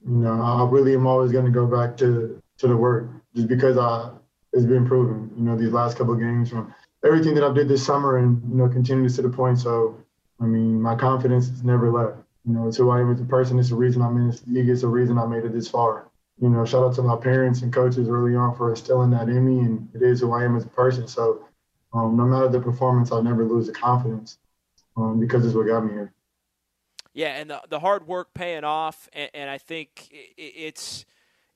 [0.06, 3.48] you know, I really am always going to go back to to the work, just
[3.48, 4.10] because I
[4.52, 5.30] it's been proven.
[5.34, 6.74] You know, these last couple games from
[7.06, 9.58] everything that I did this summer, and you know, continuing to the point.
[9.58, 9.96] So,
[10.42, 12.18] I mean, my confidence has never left.
[12.46, 13.58] You know, it's who I am as a person.
[13.58, 14.68] It's the reason I'm in this league.
[14.68, 16.10] It's the reason I made it this far.
[16.38, 19.46] You know, shout out to my parents and coaches early on for instilling that in
[19.46, 21.08] me, and it is who I am as a person.
[21.08, 21.46] So,
[21.94, 24.38] um, no matter the performance, I'll never lose the confidence
[24.96, 26.12] um, because it's what got me here.
[27.14, 31.04] Yeah, and the the hard work paying off, and, and I think it's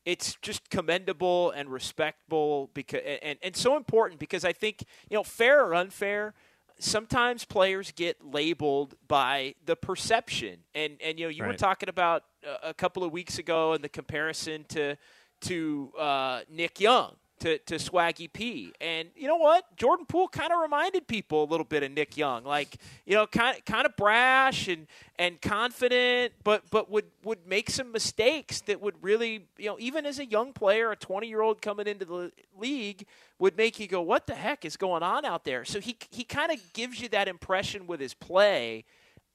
[0.05, 5.25] it's just commendable and respectable because and, and so important because I think you know
[5.25, 6.35] fair or unfair
[6.79, 11.49] sometimes players get labeled by the perception and and you know you right.
[11.49, 12.23] were talking about
[12.63, 14.97] a couple of weeks ago and the comparison to
[15.41, 18.73] to uh, Nick Young to, to Swaggy P.
[18.81, 19.77] And you know what?
[19.77, 23.27] Jordan Poole kind of reminded people a little bit of Nick Young, like you know,
[23.27, 24.87] kind kind of brash and
[25.19, 30.07] and confident, but but would would make some mistakes that would really you know even
[30.07, 33.07] as a young player, a 20 year old coming into the league
[33.39, 35.65] would make you go, what the heck is going on out there?
[35.65, 38.85] So he he kind of gives you that impression with his play,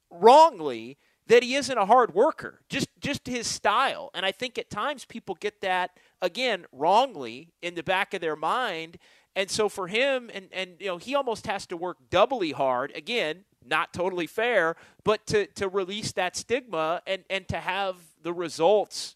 [0.09, 4.09] wrongly that he isn't a hard worker, just just his style.
[4.13, 8.35] And I think at times people get that again wrongly in the back of their
[8.35, 8.97] mind.
[9.35, 12.91] And so for him, and and you know, he almost has to work doubly hard.
[12.95, 18.33] Again, not totally fair, but to to release that stigma and and to have the
[18.33, 19.15] results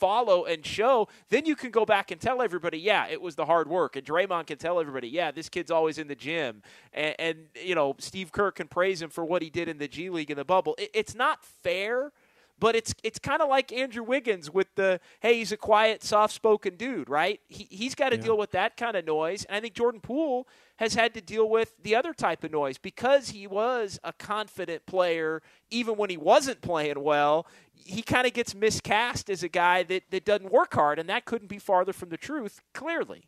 [0.00, 3.44] follow and show, then you can go back and tell everybody, yeah, it was the
[3.44, 3.96] hard work.
[3.96, 6.62] And Draymond can tell everybody, yeah, this kid's always in the gym.
[6.92, 9.88] And, and you know, Steve Kerr can praise him for what he did in the
[9.88, 10.74] G League in the bubble.
[10.78, 12.12] It, it's not fair
[12.60, 16.76] but it's it's kind of like Andrew Wiggins with the hey, he's a quiet, soft-spoken
[16.76, 17.40] dude, right?
[17.48, 18.22] He he's got to yeah.
[18.22, 20.46] deal with that kind of noise, and I think Jordan Poole
[20.76, 24.86] has had to deal with the other type of noise because he was a confident
[24.86, 27.46] player even when he wasn't playing well.
[27.72, 31.24] He kind of gets miscast as a guy that, that doesn't work hard, and that
[31.24, 33.24] couldn't be farther from the truth, clearly.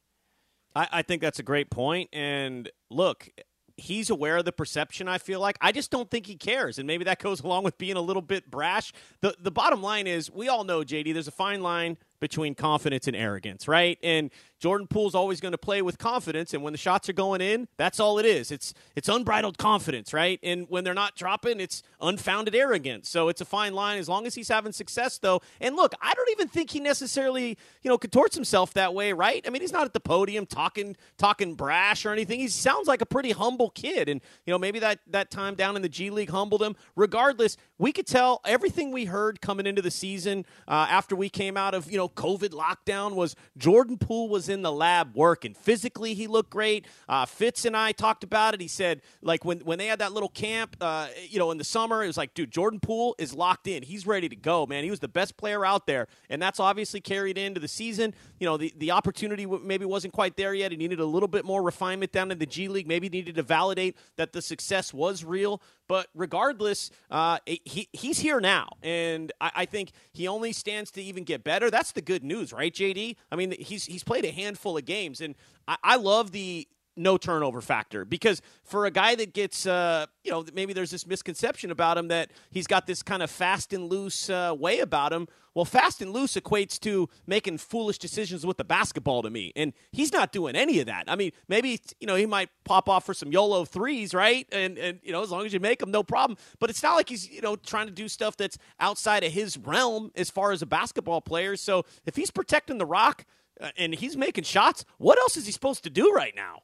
[0.76, 1.68] I, I think that's a great.
[2.12, 3.28] And look,
[3.76, 5.56] he's aware of the perception i feel like.
[5.60, 8.22] I just don't think he cares and maybe that goes along with being a little
[8.22, 8.92] bit brash.
[9.20, 13.08] The the bottom line is we all know jd there's a fine line between confidence
[13.08, 13.98] and arrogance, right?
[14.00, 14.30] And
[14.60, 17.66] Jordan Poole's always going to play with confidence, and when the shots are going in,
[17.76, 18.52] that's all it is.
[18.52, 20.38] It's it's unbridled confidence, right?
[20.40, 23.08] And when they're not dropping, it's unfounded arrogance.
[23.08, 25.42] So it's a fine line as long as he's having success, though.
[25.60, 29.42] And look, I don't even think he necessarily you know contorts himself that way, right?
[29.44, 32.38] I mean, he's not at the podium talking talking brash or anything.
[32.38, 35.74] He sounds like a pretty humble kid, and you know maybe that that time down
[35.74, 36.76] in the G League humbled him.
[36.94, 41.56] Regardless, we could tell everything we heard coming into the season uh, after we came
[41.56, 45.54] out of you know COVID lockdown was Jordan Poole was in the lab working.
[45.54, 46.86] Physically, he looked great.
[47.08, 48.60] Uh, Fitz and I talked about it.
[48.60, 51.64] He said, like, when, when they had that little camp, uh, you know, in the
[51.64, 53.82] summer, it was like, dude, Jordan Poole is locked in.
[53.82, 54.84] He's ready to go, man.
[54.84, 56.06] He was the best player out there.
[56.30, 58.14] And that's obviously carried into the season.
[58.38, 60.70] You know, the, the opportunity maybe wasn't quite there yet.
[60.70, 62.86] He needed a little bit more refinement down in the G League.
[62.86, 65.60] Maybe needed to validate that the success was real.
[65.92, 68.70] But regardless, uh, he, he's here now.
[68.82, 71.70] And I, I think he only stands to even get better.
[71.70, 73.16] That's the good news, right, JD?
[73.30, 75.20] I mean, he's, he's played a handful of games.
[75.20, 75.34] And
[75.68, 78.04] I, I love the no turnover factor.
[78.04, 82.08] Because for a guy that gets uh, you know maybe there's this misconception about him
[82.08, 85.28] that he's got this kind of fast and loose uh, way about him.
[85.54, 89.74] Well fast and loose equates to making foolish decisions with the basketball to me and
[89.90, 91.04] he's not doing any of that.
[91.08, 94.46] I mean maybe you know he might pop off for some yolo threes right?
[94.52, 96.38] And and you know as long as you make them no problem.
[96.58, 99.58] But it's not like he's you know trying to do stuff that's outside of his
[99.58, 101.56] realm as far as a basketball player.
[101.56, 103.24] So if he's protecting the rock
[103.60, 106.62] uh, and he's making shots what else is he supposed to do right now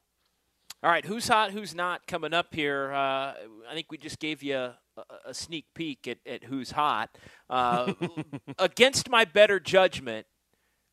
[0.81, 2.91] all right, who's hot, who's not coming up here?
[2.93, 3.33] Uh,
[3.69, 4.77] I think we just gave you a,
[5.25, 7.17] a sneak peek at, at who's hot.
[7.49, 7.93] Uh,
[8.59, 10.25] against my better judgment,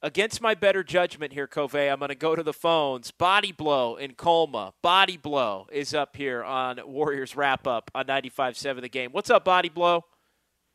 [0.03, 3.13] against my better judgment here, Covey, I'm going to go to the phones.
[3.13, 4.75] Body Blow in Colma.
[4.83, 9.13] Body Blow is up here on Warriors Wrap Up on 95.7 The Game.
[9.13, 10.05] What's up, Body Blow?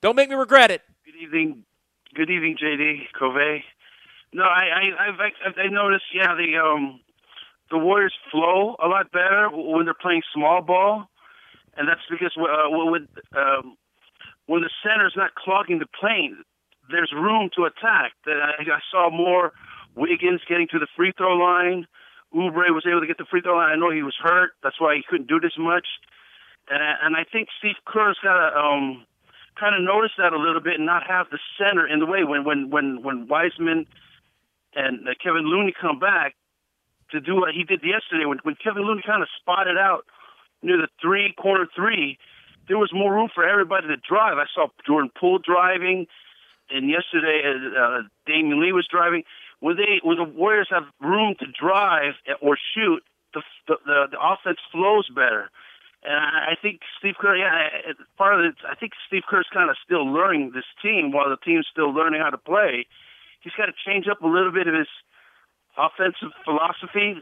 [0.01, 0.83] Don't make me regret it.
[1.05, 1.65] Good evening.
[2.15, 3.63] Good evening, JD Covey.
[4.33, 7.01] No, I, I, I've, I've, I've noticed, yeah, the um,
[7.71, 11.07] the Warriors flow a lot better when they're playing small ball,
[11.75, 13.77] and that's because uh, when um,
[14.45, 16.43] when the center's not clogging the plane,
[16.91, 18.11] there's room to attack.
[18.27, 19.53] I, I saw more
[19.95, 21.87] Wiggins getting to the free throw line.
[22.35, 23.71] Oubre was able to get the free throw line.
[23.71, 24.51] I know he was hurt.
[24.63, 25.87] That's why he couldn't do this much.
[26.69, 29.05] And, and I think Steve Kerr's got to um,
[29.59, 32.23] kind of notice that a little bit and not have the center in the way.
[32.23, 33.87] When when when when Wiseman
[34.75, 36.35] and uh, Kevin Looney come back,
[37.11, 40.05] to do what he did yesterday when, when Kevin Looney kind of spotted out
[40.61, 42.17] near the three corner three.
[42.67, 44.37] There was more room for everybody to drive.
[44.37, 46.07] I saw Jordan Poole driving,
[46.69, 49.23] and yesterday uh, uh, Damion Lee was driving.
[49.59, 53.03] When they when the Warriors have room to drive or shoot,
[53.33, 55.49] the the, the, the offense flows better.
[56.03, 57.69] And I, I think Steve Kerr, yeah,
[58.17, 61.37] part of it, I think Steve Kerr's kind of still learning this team while the
[61.37, 62.87] team's still learning how to play.
[63.41, 64.87] He's got to change up a little bit of his
[65.81, 67.15] offensive philosophy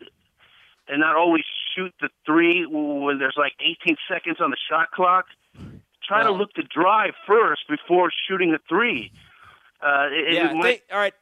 [0.87, 1.43] and not always
[1.75, 5.25] shoot the three when there's like 18 seconds on the shot clock.
[6.03, 9.11] Try well, to look to drive first before shooting a three.
[9.81, 10.51] Uh, it, yeah.
[10.51, 11.13] It might, all right.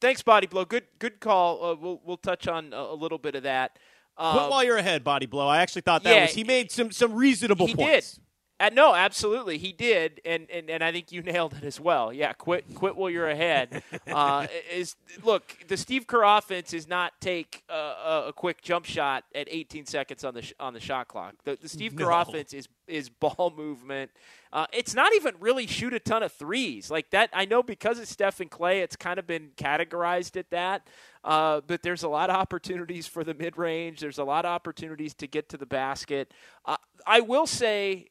[0.00, 0.64] Thanks, Body Blow.
[0.64, 1.64] Good, good call.
[1.64, 3.78] Uh, we'll we'll touch on a, a little bit of that.
[4.18, 5.48] Um, Quit while you're ahead, Body Blow.
[5.48, 8.14] I actually thought that yeah, was he made some some reasonable he points.
[8.14, 8.23] Did.
[8.60, 12.12] Uh, no, absolutely, he did, and, and and I think you nailed it as well.
[12.12, 13.82] Yeah, quit quit while you're ahead.
[14.06, 14.94] uh, is
[15.24, 19.86] look, the Steve Kerr offense is not take a, a, quick jump shot at 18
[19.86, 21.34] seconds on the sh- on the shot clock.
[21.44, 22.20] The, the Steve Kerr No.
[22.20, 24.12] offense is is ball movement.
[24.52, 27.28] Uh, it's not even really shoot a ton of threes like that.
[27.32, 30.86] I know because it's Steph and Klay, it's kind of been categorized at that.
[31.24, 33.98] Uh, but there's a lot of opportunities for the mid range.
[33.98, 36.32] There's a lot of opportunities to get to the basket.
[36.64, 38.06] Uh, I will say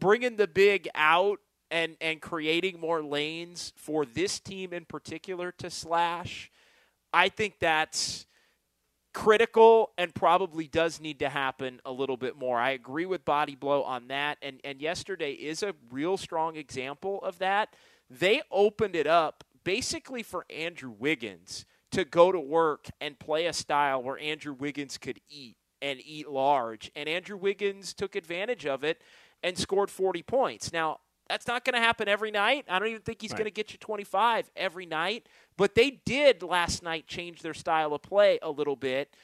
[0.00, 1.38] bringing the big out
[1.70, 6.50] and and creating more lanes for this team in particular to slash,
[7.12, 8.26] I think that's
[9.12, 12.58] critical and probably does need to happen a little bit more.
[12.58, 17.20] I agree with Body Blow on that and and yesterday is a real strong example
[17.22, 17.74] of that.
[18.08, 23.52] They opened it up basically for Andrew Wiggins to go to work and play a
[23.52, 28.84] style where Andrew Wiggins could eat and eat large and Andrew Wiggins took advantage of
[28.84, 29.02] it
[29.42, 30.72] and scored 40 points.
[30.72, 32.64] Now, that's not going to happen every night.
[32.68, 33.38] I don't even think he's Right.
[33.38, 35.28] going to get you 25 every night.
[35.56, 39.14] But they did last night change their style of play a little bit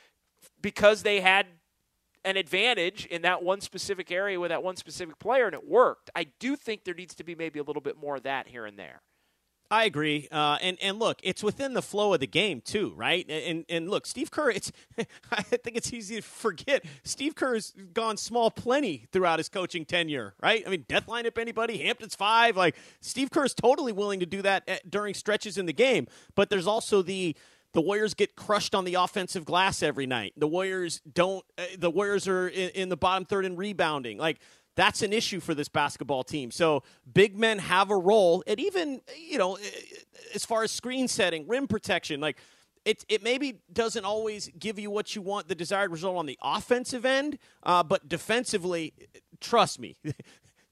[0.60, 1.46] because they had
[2.24, 6.10] an advantage in that one specific area with that one specific player, and it worked.
[6.14, 8.66] I do think there needs to be maybe a little bit more of that here
[8.66, 9.00] and there.
[9.70, 13.28] I agree, uh, and and look, it's within the flow of the game too, right?
[13.28, 14.70] And and look, Steve Kerr, it's
[15.32, 16.84] I think it's easy to forget.
[17.02, 20.62] Steve Kerr's gone small plenty throughout his coaching tenure, right?
[20.66, 24.42] I mean, death lineup anybody, Hamptons five, like Steve Kerr is totally willing to do
[24.42, 26.06] that at, during stretches in the game.
[26.34, 27.36] But there's also the
[27.72, 30.32] the Warriors get crushed on the offensive glass every night.
[30.36, 31.44] The Warriors don't.
[31.58, 34.38] Uh, the Warriors are in, in the bottom third in rebounding, like.
[34.76, 36.50] That's an issue for this basketball team.
[36.50, 39.58] So big men have a role, and even you know,
[40.34, 42.38] as far as screen setting, rim protection, like
[42.84, 46.38] it, it maybe doesn't always give you what you want, the desired result on the
[46.40, 48.94] offensive end, uh, but defensively,
[49.40, 49.96] trust me.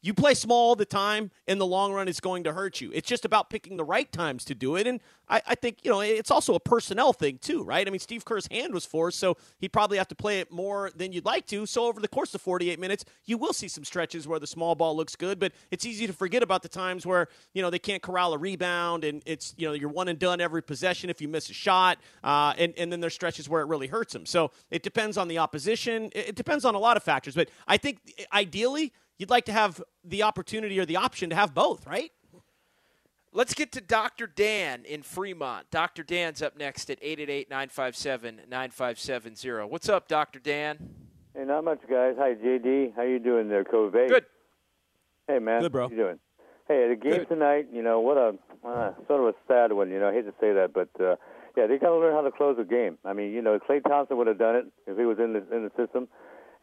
[0.05, 2.91] You play small all the time, in the long run, it's going to hurt you.
[2.93, 4.87] It's just about picking the right times to do it.
[4.87, 5.01] And
[5.31, 7.89] I, I think, you know, it's also a personnel thing, too, right?
[7.89, 10.91] I mean, Steve Kerr's hand was forced, so he'd probably have to play it more
[10.95, 11.65] than you'd like to.
[11.65, 14.75] So over the course of 48 minutes, you will see some stretches where the small
[14.75, 17.79] ball looks good, but it's easy to forget about the times where, you know, they
[17.79, 21.23] can't corral a rebound and it's, you know, you're one and done every possession if
[21.23, 21.97] you miss a shot.
[22.23, 24.27] Uh, and, and then there's stretches where it really hurts them.
[24.27, 26.11] So it depends on the opposition.
[26.15, 27.35] It, it depends on a lot of factors.
[27.35, 28.01] But I think
[28.35, 32.11] ideally, you'd like to have the opportunity or the option to have both, right?
[33.33, 34.29] Let's get to Dr.
[34.29, 35.69] Dan in Fremont.
[35.71, 36.05] Dr.
[36.05, 39.69] Dan's up next at 888 957 9570.
[39.69, 40.39] What's up, Dr.
[40.39, 40.79] Dan?
[41.35, 42.15] Hey, not much, guys.
[42.17, 42.95] Hi, JD.
[42.95, 44.07] How you doing there, Covey?
[44.07, 44.25] Good.
[45.27, 45.62] Hey, man.
[45.62, 45.89] Good, bro.
[45.89, 46.19] How you doing?
[46.69, 47.29] Hey, the game Good.
[47.29, 48.35] tonight, you know, what a
[48.67, 49.91] uh, sort of a sad one.
[49.91, 51.17] You know, I hate to say that, but uh,
[51.57, 52.97] yeah, they got to learn how to close a game.
[53.05, 55.41] I mean, you know, Klay Thompson would have done it if he was in the
[55.55, 56.09] in the system,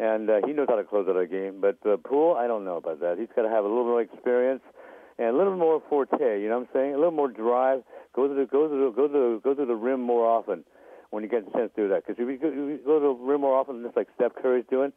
[0.01, 1.61] and uh, he knows how to close out a game.
[1.61, 3.17] But uh, Poole, I don't know about that.
[3.19, 4.63] He's got to have a little more experience
[5.19, 6.41] and a little more forte.
[6.41, 6.93] You know what I'm saying?
[6.95, 7.83] A little more drive.
[8.15, 10.65] Go to the go to the go to the, go to the rim more often
[11.11, 12.03] when you get a chance to do that.
[12.05, 12.37] Because if you
[12.83, 14.91] go, to the rim more often, just like Steph Curry's doing,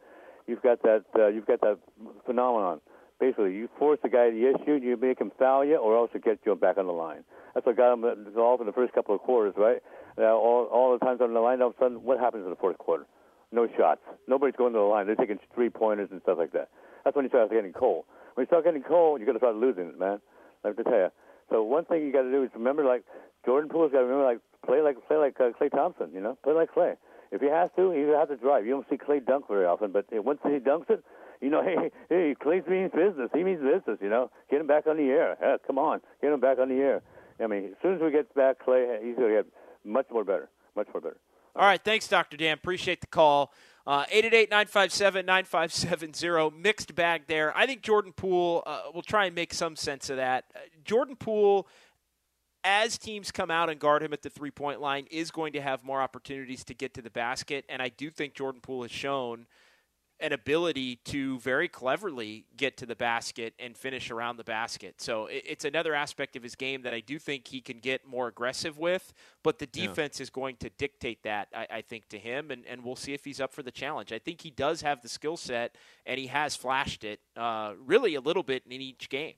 [0.47, 1.79] you've got that uh, you've got that
[2.25, 2.81] phenomenon.
[3.21, 6.21] Basically, you force the guy to shoot, you make him foul you, or else you
[6.21, 7.25] get you back on the line.
[7.55, 9.83] That's what got him involved in the first couple of quarters, right?
[10.17, 12.51] Now, all all the times on the line, all of a sudden, what happens in
[12.51, 13.07] the fourth quarter?
[13.53, 14.01] No shots.
[14.27, 15.07] Nobody's going to the line.
[15.07, 16.69] They're taking three pointers and stuff like that.
[17.05, 18.05] That's when you start getting cold.
[18.35, 20.21] When you start getting cold, you're going to start losing it, man.
[20.65, 21.09] I have to tell you.
[21.51, 23.05] So one thing you got to do is remember, like
[23.45, 26.11] Jordan Poole's got to remember, like play like play like uh, Klay Thompson.
[26.13, 26.97] You know, play like Klay.
[27.31, 28.65] If he has to, you have to drive.
[28.65, 31.05] You don't see Klay dunk very often, but once he dunks it,
[31.41, 33.31] you know, hey, hey, Klay means business.
[33.35, 33.99] He means business.
[34.01, 35.37] You know, get him back on the air.
[35.41, 37.03] Heck, come on, get him back on the air.
[37.43, 39.47] I mean, as soon as we get back, Klay, he's going to get
[39.85, 41.19] much more better, much more better.
[41.57, 42.37] All right, thanks, Dr.
[42.37, 42.55] Dan.
[42.55, 43.53] Appreciate the call.
[43.87, 46.59] Uh, 888 957 9570.
[46.59, 47.57] Mixed bag there.
[47.57, 50.47] I think Jordan Poole uh, will try and make some sense of that.
[50.55, 51.69] Uh, Jordan Poole,
[52.65, 55.61] as teams come out and guard him at the three point line, is going to
[55.61, 57.65] have more opportunities to get to the basket.
[57.69, 59.47] And I do think Jordan Poole has shown
[60.25, 64.95] an ability to very cleverly get to the basket and finish around the basket.
[64.99, 68.29] So it's another aspect of his game that I do think he can get more
[68.29, 69.13] aggressive with,
[69.43, 70.23] but the defense yeah.
[70.23, 73.23] is going to dictate that, I, I, think, to him, and, and we'll see if
[73.23, 74.13] he's up for the challenge.
[74.13, 78.15] I think he does have the skill set, and he has flashed it uh, really
[78.15, 79.35] a little bit in each game.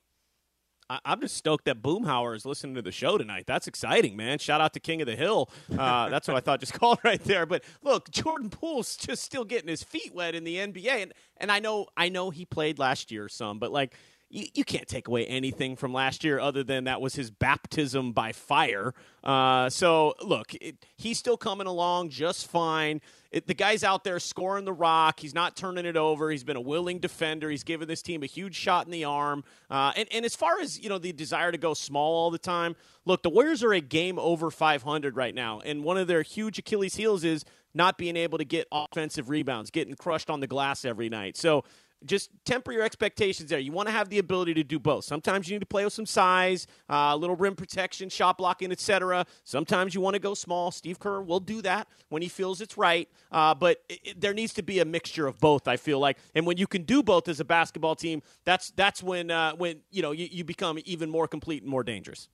[0.88, 3.44] I, am just stoked that Boomhauer is listening to the show tonight.
[3.46, 4.38] That's exciting, man.
[4.38, 5.50] Shout out to King of the Hill.
[5.70, 7.46] Uh, that's what I thought just called right there.
[7.46, 11.50] But look, Jordan Poole's just still getting his feet wet in the NBA, and and
[11.50, 13.94] I know I know he played last year some, but like
[14.28, 18.12] you, you can't take away anything from last year other than that was his baptism
[18.12, 18.92] by fire.
[19.22, 23.00] Uh, so, look, it, he's still coming along just fine.
[23.36, 25.20] It, the guy's out there scoring the rock.
[25.20, 26.30] He's not turning it over.
[26.30, 27.50] He's been a willing defender.
[27.50, 29.44] He's given this team a huge shot in the arm.
[29.68, 32.38] Uh, and, and as far as, you know, the desire to go small all the
[32.38, 35.60] time, look, the Warriors are a game over 500 right now.
[35.60, 39.70] And one of their huge Achilles heels is not being able to get offensive rebounds,
[39.70, 41.36] getting crushed on the glass every night.
[41.36, 41.64] So,
[42.04, 43.58] just temper your expectations there.
[43.58, 45.04] You want to have the ability to do both.
[45.04, 48.70] Sometimes you need to play with some size, a uh, little rim protection, shot blocking,
[48.70, 49.26] etc.
[49.44, 50.70] Sometimes you want to go small.
[50.70, 53.08] Steve Kerr will do that when he feels it's right.
[53.32, 55.66] Uh, but it, it, there needs to be a mixture of both.
[55.66, 59.02] I feel like, and when you can do both as a basketball team, that's that's
[59.02, 62.28] when uh, when you know you, you become even more complete and more dangerous.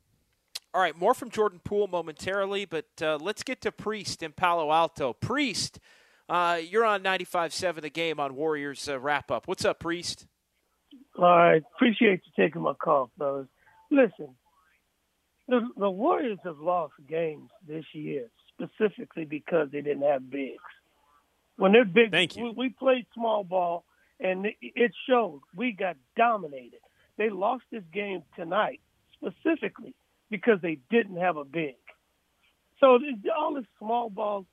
[0.75, 4.73] All right, more from Jordan Poole momentarily, but uh, let's get to Priest in Palo
[4.73, 5.13] Alto.
[5.13, 5.79] Priest
[6.29, 9.49] uh, you're on 95.7 the game on Warriors uh, wrap up.
[9.49, 10.27] What's up, Priest?
[11.20, 13.49] I Appreciate you taking my call, fellas.
[13.91, 14.35] Listen,
[15.49, 20.62] the, the Warriors have lost games this year specifically because they didn't have bigs.
[21.57, 22.45] When they're big, Thank you.
[22.45, 23.85] We, we played small ball,
[24.18, 25.41] and it, it showed.
[25.55, 26.81] We got dominated.
[27.18, 28.81] They lost this game tonight
[29.14, 29.95] specifically
[30.31, 31.77] because they didn't have a big.
[32.81, 32.99] So
[33.37, 34.47] all this small ball,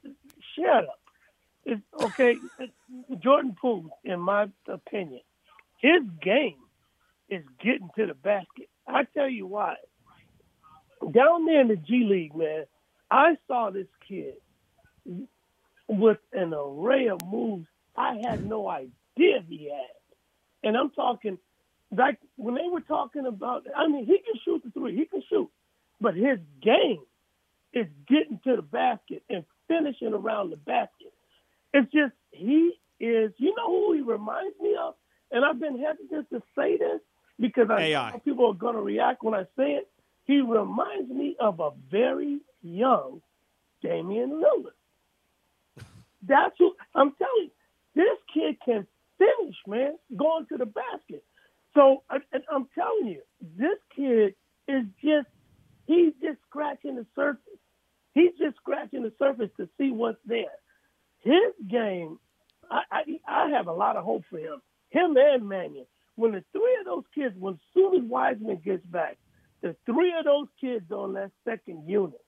[0.56, 0.99] shut up
[2.02, 2.36] okay,
[3.20, 5.22] Jordan Poole, in my opinion,
[5.78, 6.58] his game
[7.30, 8.70] is getting to the basket.
[8.88, 9.76] I tell you why.
[11.12, 12.66] Down there in the G League, man,
[13.10, 14.36] I saw this kid
[15.88, 20.68] with an array of moves I had no idea he had.
[20.68, 21.38] And I'm talking,
[21.92, 25.24] like when they were talking about, I mean, he can shoot the three, he can
[25.30, 25.50] shoot,
[26.00, 27.00] but his game
[27.74, 30.99] is getting to the basket and finishing around the basket.
[31.74, 33.32] It's just he is.
[33.38, 34.96] You know who he reminds me of?
[35.32, 37.00] And I've been hesitant to say this
[37.40, 38.12] because I AI.
[38.12, 39.90] know people are going to react when I say it.
[40.26, 43.22] He reminds me of a very young
[43.82, 44.74] Damian Lillard.
[46.28, 47.52] That's who I'm telling you.
[47.96, 51.24] This kid can finish, man, going to the basket.
[51.74, 53.22] So and I'm telling you,
[53.58, 54.36] this kid
[54.68, 55.28] is just
[55.86, 57.42] he's just scratching the surface.
[58.14, 60.46] He's just scratching the surface to see what's there
[61.22, 62.20] his game,
[62.70, 64.62] I, I, I have a lot of hope for him.
[64.90, 65.86] Him and Mannion.
[66.16, 69.18] When the three of those kids, when soon as Wiseman gets back,
[69.62, 72.22] the three of those kids on that second unit,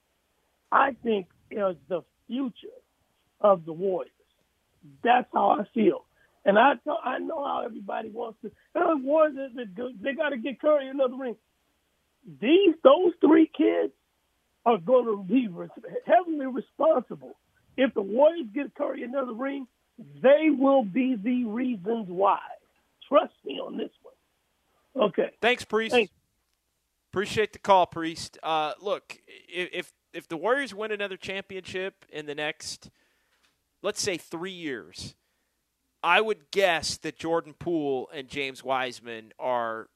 [0.71, 2.67] I think is the future
[3.41, 4.11] of the Warriors.
[5.03, 6.05] That's how I feel.
[6.45, 6.73] And I
[7.03, 8.51] I know how everybody wants to.
[8.75, 11.35] Oh, the Warriors, they got to get Curry another ring.
[12.41, 13.93] These those three kids
[14.65, 15.67] are going to be re-
[16.05, 17.35] heavily responsible
[17.77, 19.67] if the Warriors get Curry another ring,
[20.21, 22.39] they will be the reasons why.
[23.07, 25.09] Trust me on this one.
[25.09, 25.31] Okay.
[25.41, 25.93] Thanks, Priest.
[25.93, 26.11] Thanks.
[27.11, 28.37] Appreciate the call, Priest.
[28.41, 32.89] Uh, look, if if the Warriors win another championship in the next,
[33.81, 35.15] let's say, three years,
[36.03, 39.89] I would guess that Jordan Poole and James Wiseman are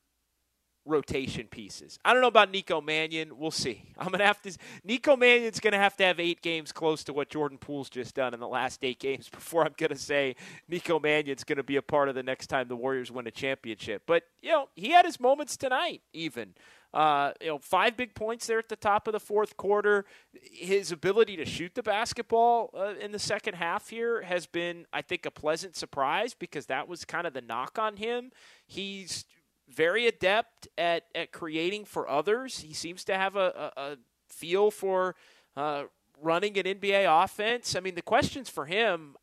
[0.86, 2.00] rotation pieces.
[2.06, 3.38] I don't know about Nico Mannion.
[3.38, 3.84] We'll see.
[3.98, 4.56] I'm gonna have to.
[4.84, 8.34] Nico Mannion's gonna have to have eight games close to what Jordan Poole's just done
[8.34, 10.36] in the last eight games before I'm gonna say
[10.68, 14.04] Nico Mannion's gonna be a part of the next time the Warriors win a championship.
[14.06, 16.02] But you know, he had his moments tonight.
[16.14, 16.54] Even.
[16.94, 20.06] Uh, you know, five big points there at the top of the fourth quarter.
[20.32, 25.02] His ability to shoot the basketball uh, in the second half here has been, I
[25.02, 28.32] think, a pleasant surprise because that was kind of the knock on him.
[28.66, 29.26] He's
[29.70, 32.59] very adept at, at creating for others.
[32.59, 33.97] He seems to have a, a, a
[34.30, 35.16] feel for
[35.57, 35.84] uh,
[36.22, 37.76] running an NBA offense.
[37.76, 39.16] I mean, the questions for him,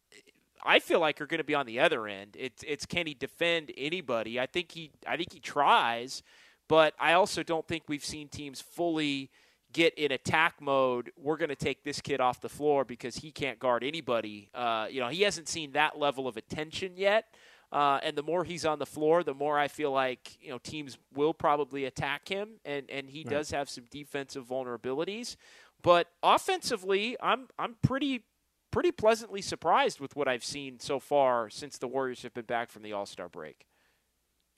[0.65, 2.37] I feel like are going to be on the other end.
[2.39, 4.39] It's it's can he defend anybody?
[4.39, 6.23] I think he I think he tries,
[6.69, 9.31] but I also don't think we've seen teams fully
[9.73, 11.11] get in attack mode.
[11.17, 14.51] We're going to take this kid off the floor because he can't guard anybody.
[14.55, 17.27] Uh, you know, he hasn't seen that level of attention yet.
[17.73, 20.59] Uh, and the more he's on the floor, the more I feel like you know
[20.59, 23.31] teams will probably attack him, and and he right.
[23.31, 25.37] does have some defensive vulnerabilities.
[25.83, 28.25] But offensively, I'm I'm pretty
[28.71, 32.71] pretty pleasantly surprised with what I've seen so far since the Warriors have been back
[32.71, 33.67] from the All Star break.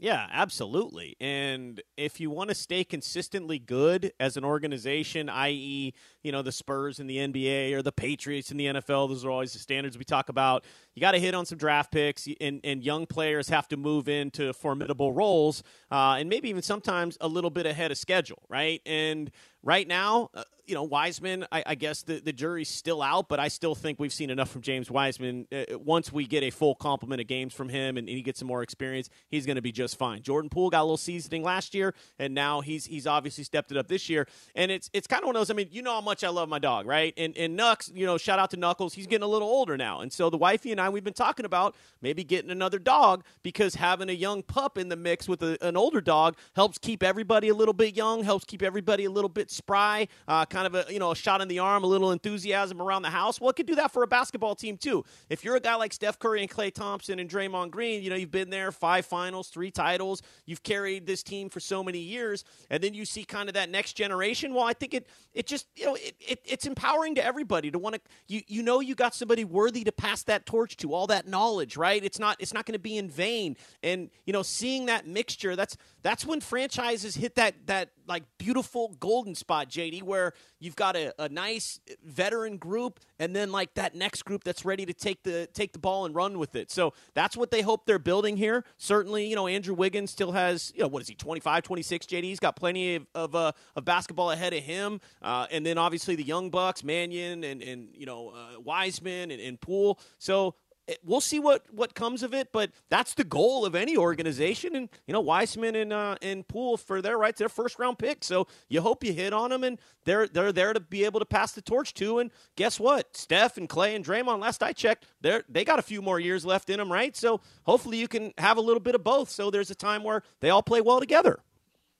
[0.00, 1.16] Yeah, absolutely.
[1.20, 6.50] And if you want to stay consistently good as an organization, i.e., you know, the
[6.50, 9.96] Spurs in the NBA or the Patriots in the NFL, those are always the standards
[9.96, 10.64] we talk about.
[10.96, 14.08] You got to hit on some draft picks, and, and young players have to move
[14.08, 18.82] into formidable roles, uh, and maybe even sometimes a little bit ahead of schedule, right?
[18.84, 19.30] And
[19.62, 23.38] right now, uh, you know, Wiseman, I, I, guess the, the jury's still out, but
[23.38, 25.46] I still think we've seen enough from James Wiseman.
[25.52, 28.38] Uh, once we get a full complement of games from him and, and he gets
[28.38, 30.22] some more experience, he's going to be just fine.
[30.22, 33.76] Jordan Poole got a little seasoning last year, and now he's he's obviously stepped it
[33.76, 34.26] up this year.
[34.54, 35.50] And it's it's kind of one of those.
[35.50, 37.12] I mean, you know how much I love my dog, right?
[37.16, 38.94] And and Nux, you know, shout out to Knuckles.
[38.94, 41.44] He's getting a little older now, and so the wifey and I we've been talking
[41.44, 45.58] about maybe getting another dog because having a young pup in the mix with a,
[45.66, 49.28] an older dog helps keep everybody a little bit young, helps keep everybody a little
[49.28, 52.12] bit spry, uh, kind of a you know a shot in the arm, a little
[52.12, 53.40] enthusiasm around the house.
[53.40, 55.04] Well, it could do that for a basketball team too.
[55.28, 58.16] If you're a guy like Steph Curry and Klay Thompson and Draymond Green, you know
[58.16, 62.44] you've been there, five finals, three titles, you've carried this team for so many years,
[62.70, 64.54] and then you see kind of that next generation.
[64.54, 67.78] Well, I think it it just you know it, it it's empowering to everybody to
[67.78, 71.08] want to you you know you got somebody worthy to pass that torch to, all
[71.08, 72.04] that knowledge, right?
[72.04, 75.56] It's not it's not going to be in vain, and you know seeing that mixture
[75.56, 80.96] that's that's when franchises hit that that like beautiful golden spot, JD, where you've got
[80.96, 85.22] a, a nice veteran group and then like that next group that's ready to take
[85.22, 86.70] the take the ball and run with it.
[86.70, 88.64] So that's what they hope they're building here.
[88.76, 92.22] Certainly, you know, Andrew Wiggins still has, you know, what is he, 25, 26, JD?
[92.22, 95.00] He's got plenty of, of, uh, of basketball ahead of him.
[95.22, 99.40] Uh, and then obviously the young Bucks, Mannion and, and you know, uh, Wiseman and,
[99.40, 99.98] and Poole.
[100.18, 100.54] So
[101.02, 104.76] we'll see what what comes of it, but that's the goal of any organization.
[104.76, 108.24] And you know, Wiseman and uh, and Poole for their rights, their first round pick.
[108.24, 111.26] So you hope you hit on them, and they're they're there to be able to
[111.26, 112.18] pass the torch to.
[112.18, 113.16] And guess what?
[113.16, 114.40] Steph and Klay and Draymond.
[114.40, 117.16] Last I checked, they they got a few more years left in them, right?
[117.16, 119.30] So hopefully you can have a little bit of both.
[119.30, 121.40] So there's a time where they all play well together.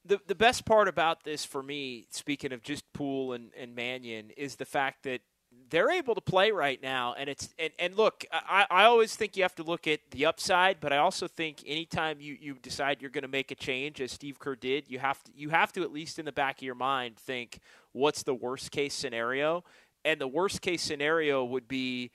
[0.07, 4.31] The, the best part about this for me, speaking of just Poole and, and Mannion,
[4.37, 5.23] is the fact that
[5.71, 9.37] they're able to play right now, and it's and, and look, I, I always think
[9.37, 13.01] you have to look at the upside, but I also think anytime you, you decide
[13.01, 15.73] you're going to make a change, as Steve Kerr did, you have to you have
[15.73, 17.59] to at least in the back of your mind think
[17.93, 19.65] what's the worst case scenario,
[20.05, 22.11] and the worst case scenario would be,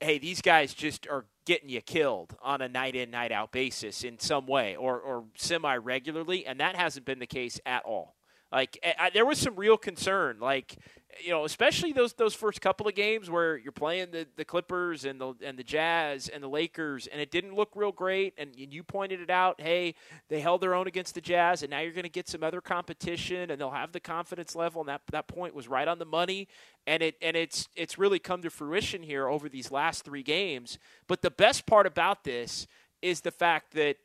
[0.00, 4.02] hey, these guys just are getting you killed on a night in night out basis
[4.02, 8.14] in some way or or semi regularly, and that hasn't been the case at all.
[8.54, 10.76] Like I, there was some real concern, like
[11.22, 15.04] you know, especially those those first couple of games where you're playing the, the Clippers
[15.04, 18.32] and the and the Jazz and the Lakers, and it didn't look real great.
[18.38, 19.60] And you pointed it out.
[19.60, 19.96] Hey,
[20.28, 22.60] they held their own against the Jazz, and now you're going to get some other
[22.60, 24.82] competition, and they'll have the confidence level.
[24.82, 26.46] And that that point was right on the money.
[26.86, 30.78] And it and it's it's really come to fruition here over these last three games.
[31.08, 32.68] But the best part about this
[33.02, 33.96] is the fact that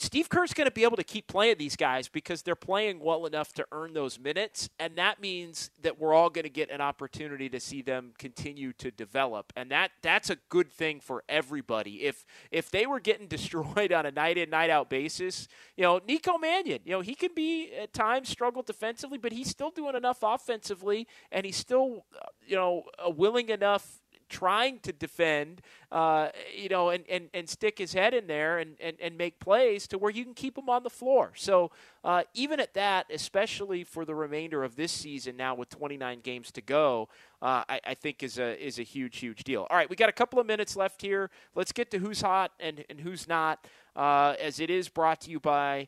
[0.00, 3.26] Steve Kerr's going to be able to keep playing these guys because they're playing well
[3.26, 4.70] enough to earn those minutes.
[4.78, 8.72] And that means that we're all going to get an opportunity to see them continue
[8.74, 9.52] to develop.
[9.56, 12.04] And that that's a good thing for everybody.
[12.04, 16.00] If if they were getting destroyed on a night in, night out basis, you know,
[16.06, 19.96] Nico Mannion, you know, he can be at times struggle defensively, but he's still doing
[19.96, 22.84] enough offensively and he's still, uh, you know,
[23.16, 23.97] willing enough
[24.28, 28.76] trying to defend, uh, you know, and, and, and stick his head in there and,
[28.80, 31.32] and, and make plays to where you can keep him on the floor.
[31.34, 31.70] So
[32.04, 36.50] uh, even at that, especially for the remainder of this season now with 29 games
[36.52, 37.08] to go,
[37.40, 39.66] uh, I, I, think is a is a huge huge deal.
[39.70, 41.30] All right, we got a couple of minutes left here.
[41.54, 43.64] Let's get to who's hot and, and who's not,
[43.94, 45.86] uh, as it is brought to you by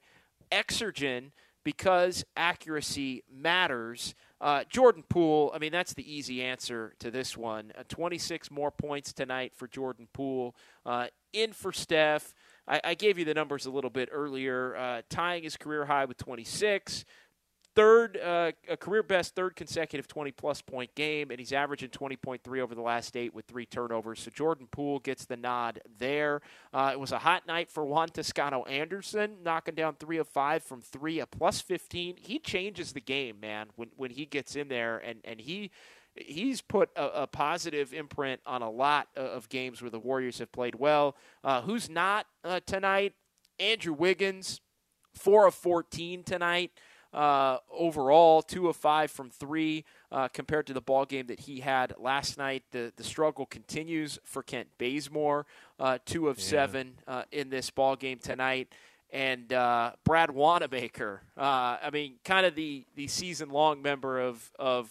[0.52, 1.32] Exergen
[1.64, 4.14] because accuracy matters.
[4.40, 7.72] Uh, Jordan Poole, I mean, that's the easy answer to this one.
[7.78, 10.56] Uh, 26 more points tonight for Jordan Poole.
[10.86, 12.34] Uh, in for Steph.
[12.66, 16.06] I, I, gave you the numbers a little bit earlier, uh, tying his career high
[16.06, 17.04] with 26
[17.74, 22.60] third, uh, a career best third consecutive 20 plus point game, and he's averaging 20.3
[22.60, 24.20] over the last eight with three turnovers.
[24.20, 26.40] So Jordan Poole gets the nod there.
[26.72, 30.62] Uh, it was a hot night for Juan Toscano Anderson, knocking down three of five
[30.62, 32.16] from three, a plus 15.
[32.16, 35.70] He changes the game, man, when, when he gets in there, and, and he
[36.16, 40.50] he's put a, a, positive imprint on a lot of games where the Warriors have
[40.50, 41.16] played well.
[41.44, 43.14] Uh, who's not uh, tonight?
[43.60, 44.60] Andrew Wiggins,
[45.14, 46.72] four of 14 tonight
[47.12, 51.60] uh, overall, two of five from three uh, compared to the ball game that he
[51.60, 52.62] had last night.
[52.70, 55.46] The the struggle continues for Kent Bazemore,
[55.78, 56.44] uh, two of yeah.
[56.44, 58.72] seven uh, in this ball game tonight.
[59.12, 64.52] And uh, Brad Wanamaker, uh, I mean, kind of the, the season long member of,
[64.58, 64.88] of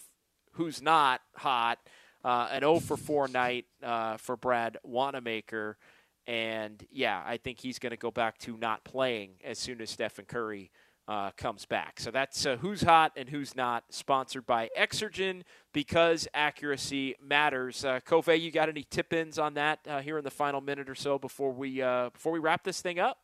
[0.53, 1.79] who's not hot.
[2.23, 5.77] uh, an 0 for 4 night uh, for Brad Wanamaker.
[6.27, 9.89] And yeah, I think he's going to go back to not playing as soon as
[9.89, 10.69] Stephen Curry
[11.09, 11.99] uh, comes back.
[11.99, 15.41] So that's uh, who's hot and who's not, sponsored by Exergen
[15.73, 17.83] because accuracy matters.
[17.83, 20.93] Uh, Cove, you got any tip-ins on that uh, here in the final minute or
[20.93, 23.17] so before we uh, before we wrap this thing up?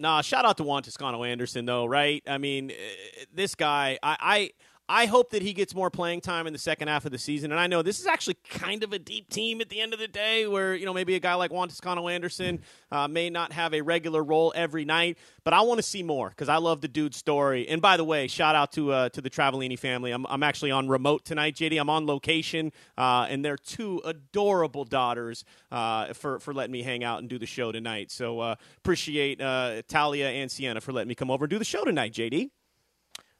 [0.00, 2.22] Nah, shout out to Juan Toscano Anderson though, right?
[2.26, 4.50] I mean, uh, this guy, I, I
[4.92, 7.50] I hope that he gets more playing time in the second half of the season.
[7.50, 9.98] And I know this is actually kind of a deep team at the end of
[9.98, 13.52] the day where, you know, maybe a guy like Juan Toscano Anderson uh, may not
[13.52, 16.82] have a regular role every night, but I want to see more because I love
[16.82, 17.66] the dude's story.
[17.70, 20.10] And by the way, shout out to uh, to the Travellini family.
[20.10, 21.80] I'm, I'm actually on remote tonight, JD.
[21.80, 27.02] I'm on location, uh, and they're two adorable daughters uh, for, for letting me hang
[27.02, 28.10] out and do the show tonight.
[28.10, 31.64] So uh, appreciate uh, Talia and Sienna for letting me come over and do the
[31.64, 32.50] show tonight, JD.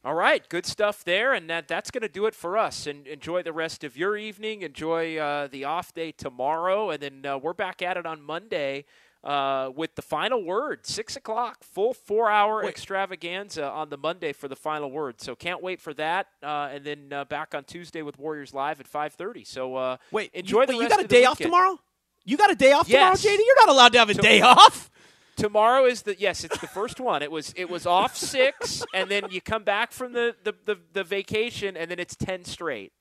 [0.04, 2.88] All right, good stuff there, and that, that's going to do it for us.
[2.88, 4.62] And enjoy the rest of your evening.
[4.62, 8.84] Enjoy uh, the off day tomorrow, and then uh, we're back at it on Monday
[9.22, 14.56] uh, with the final word, six o'clock, full four-hour extravaganza on the Monday for the
[14.56, 15.20] final word.
[15.20, 18.80] So can't wait for that, uh, and then uh, back on Tuesday with Warriors Live
[18.80, 19.44] at five thirty.
[19.44, 21.78] So uh, wait, enjoy you, the wait, you got a day off tomorrow?
[22.24, 23.22] You got a day off Yes.
[23.22, 23.44] tomorrow, JD?
[23.46, 24.90] You're not allowed to have a day off.
[25.42, 27.20] Tomorrow is the yes, it's the first one.
[27.20, 30.78] It was it was off six, and then you come back from the the, the,
[30.92, 32.92] the vacation, and then it's ten straight.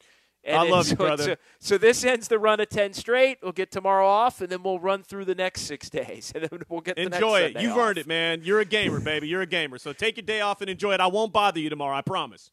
[0.43, 1.23] And I love you, so, brother.
[1.23, 3.37] So, so this ends the run of ten straight.
[3.43, 6.63] We'll get tomorrow off, and then we'll run through the next six days, and then
[6.67, 7.61] we'll get the next Enjoy it.
[7.61, 7.77] You've off.
[7.77, 8.41] earned it, man.
[8.43, 9.27] You're a gamer, baby.
[9.27, 9.77] You're a gamer.
[9.77, 10.99] So take your day off and enjoy it.
[10.99, 11.95] I won't bother you tomorrow.
[11.95, 12.49] I promise.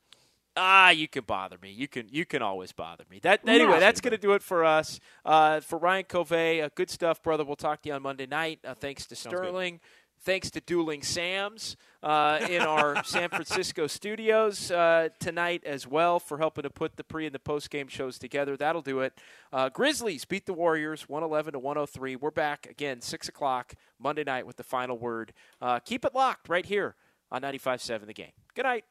[0.58, 1.70] Ah, you can bother me.
[1.70, 3.20] You can you can always bother me.
[3.20, 4.98] That anyway, that's going to do it for us.
[5.24, 7.44] Uh, for Ryan Covey, uh, good stuff, brother.
[7.44, 8.60] We'll talk to you on Monday night.
[8.64, 9.18] Uh, thanks to good.
[9.18, 9.80] Sterling.
[10.20, 16.38] Thanks to Dueling Sam's uh, in our San Francisco studios uh, tonight as well for
[16.38, 18.56] helping to put the pre and the post game shows together.
[18.56, 19.12] That'll do it.
[19.52, 22.16] Uh, Grizzlies beat the Warriors 111 to 103.
[22.16, 25.32] We're back again six o'clock Monday night with the final word.
[25.62, 26.96] Uh, keep it locked right here
[27.30, 28.32] on 95.7 The Game.
[28.54, 28.84] Good night.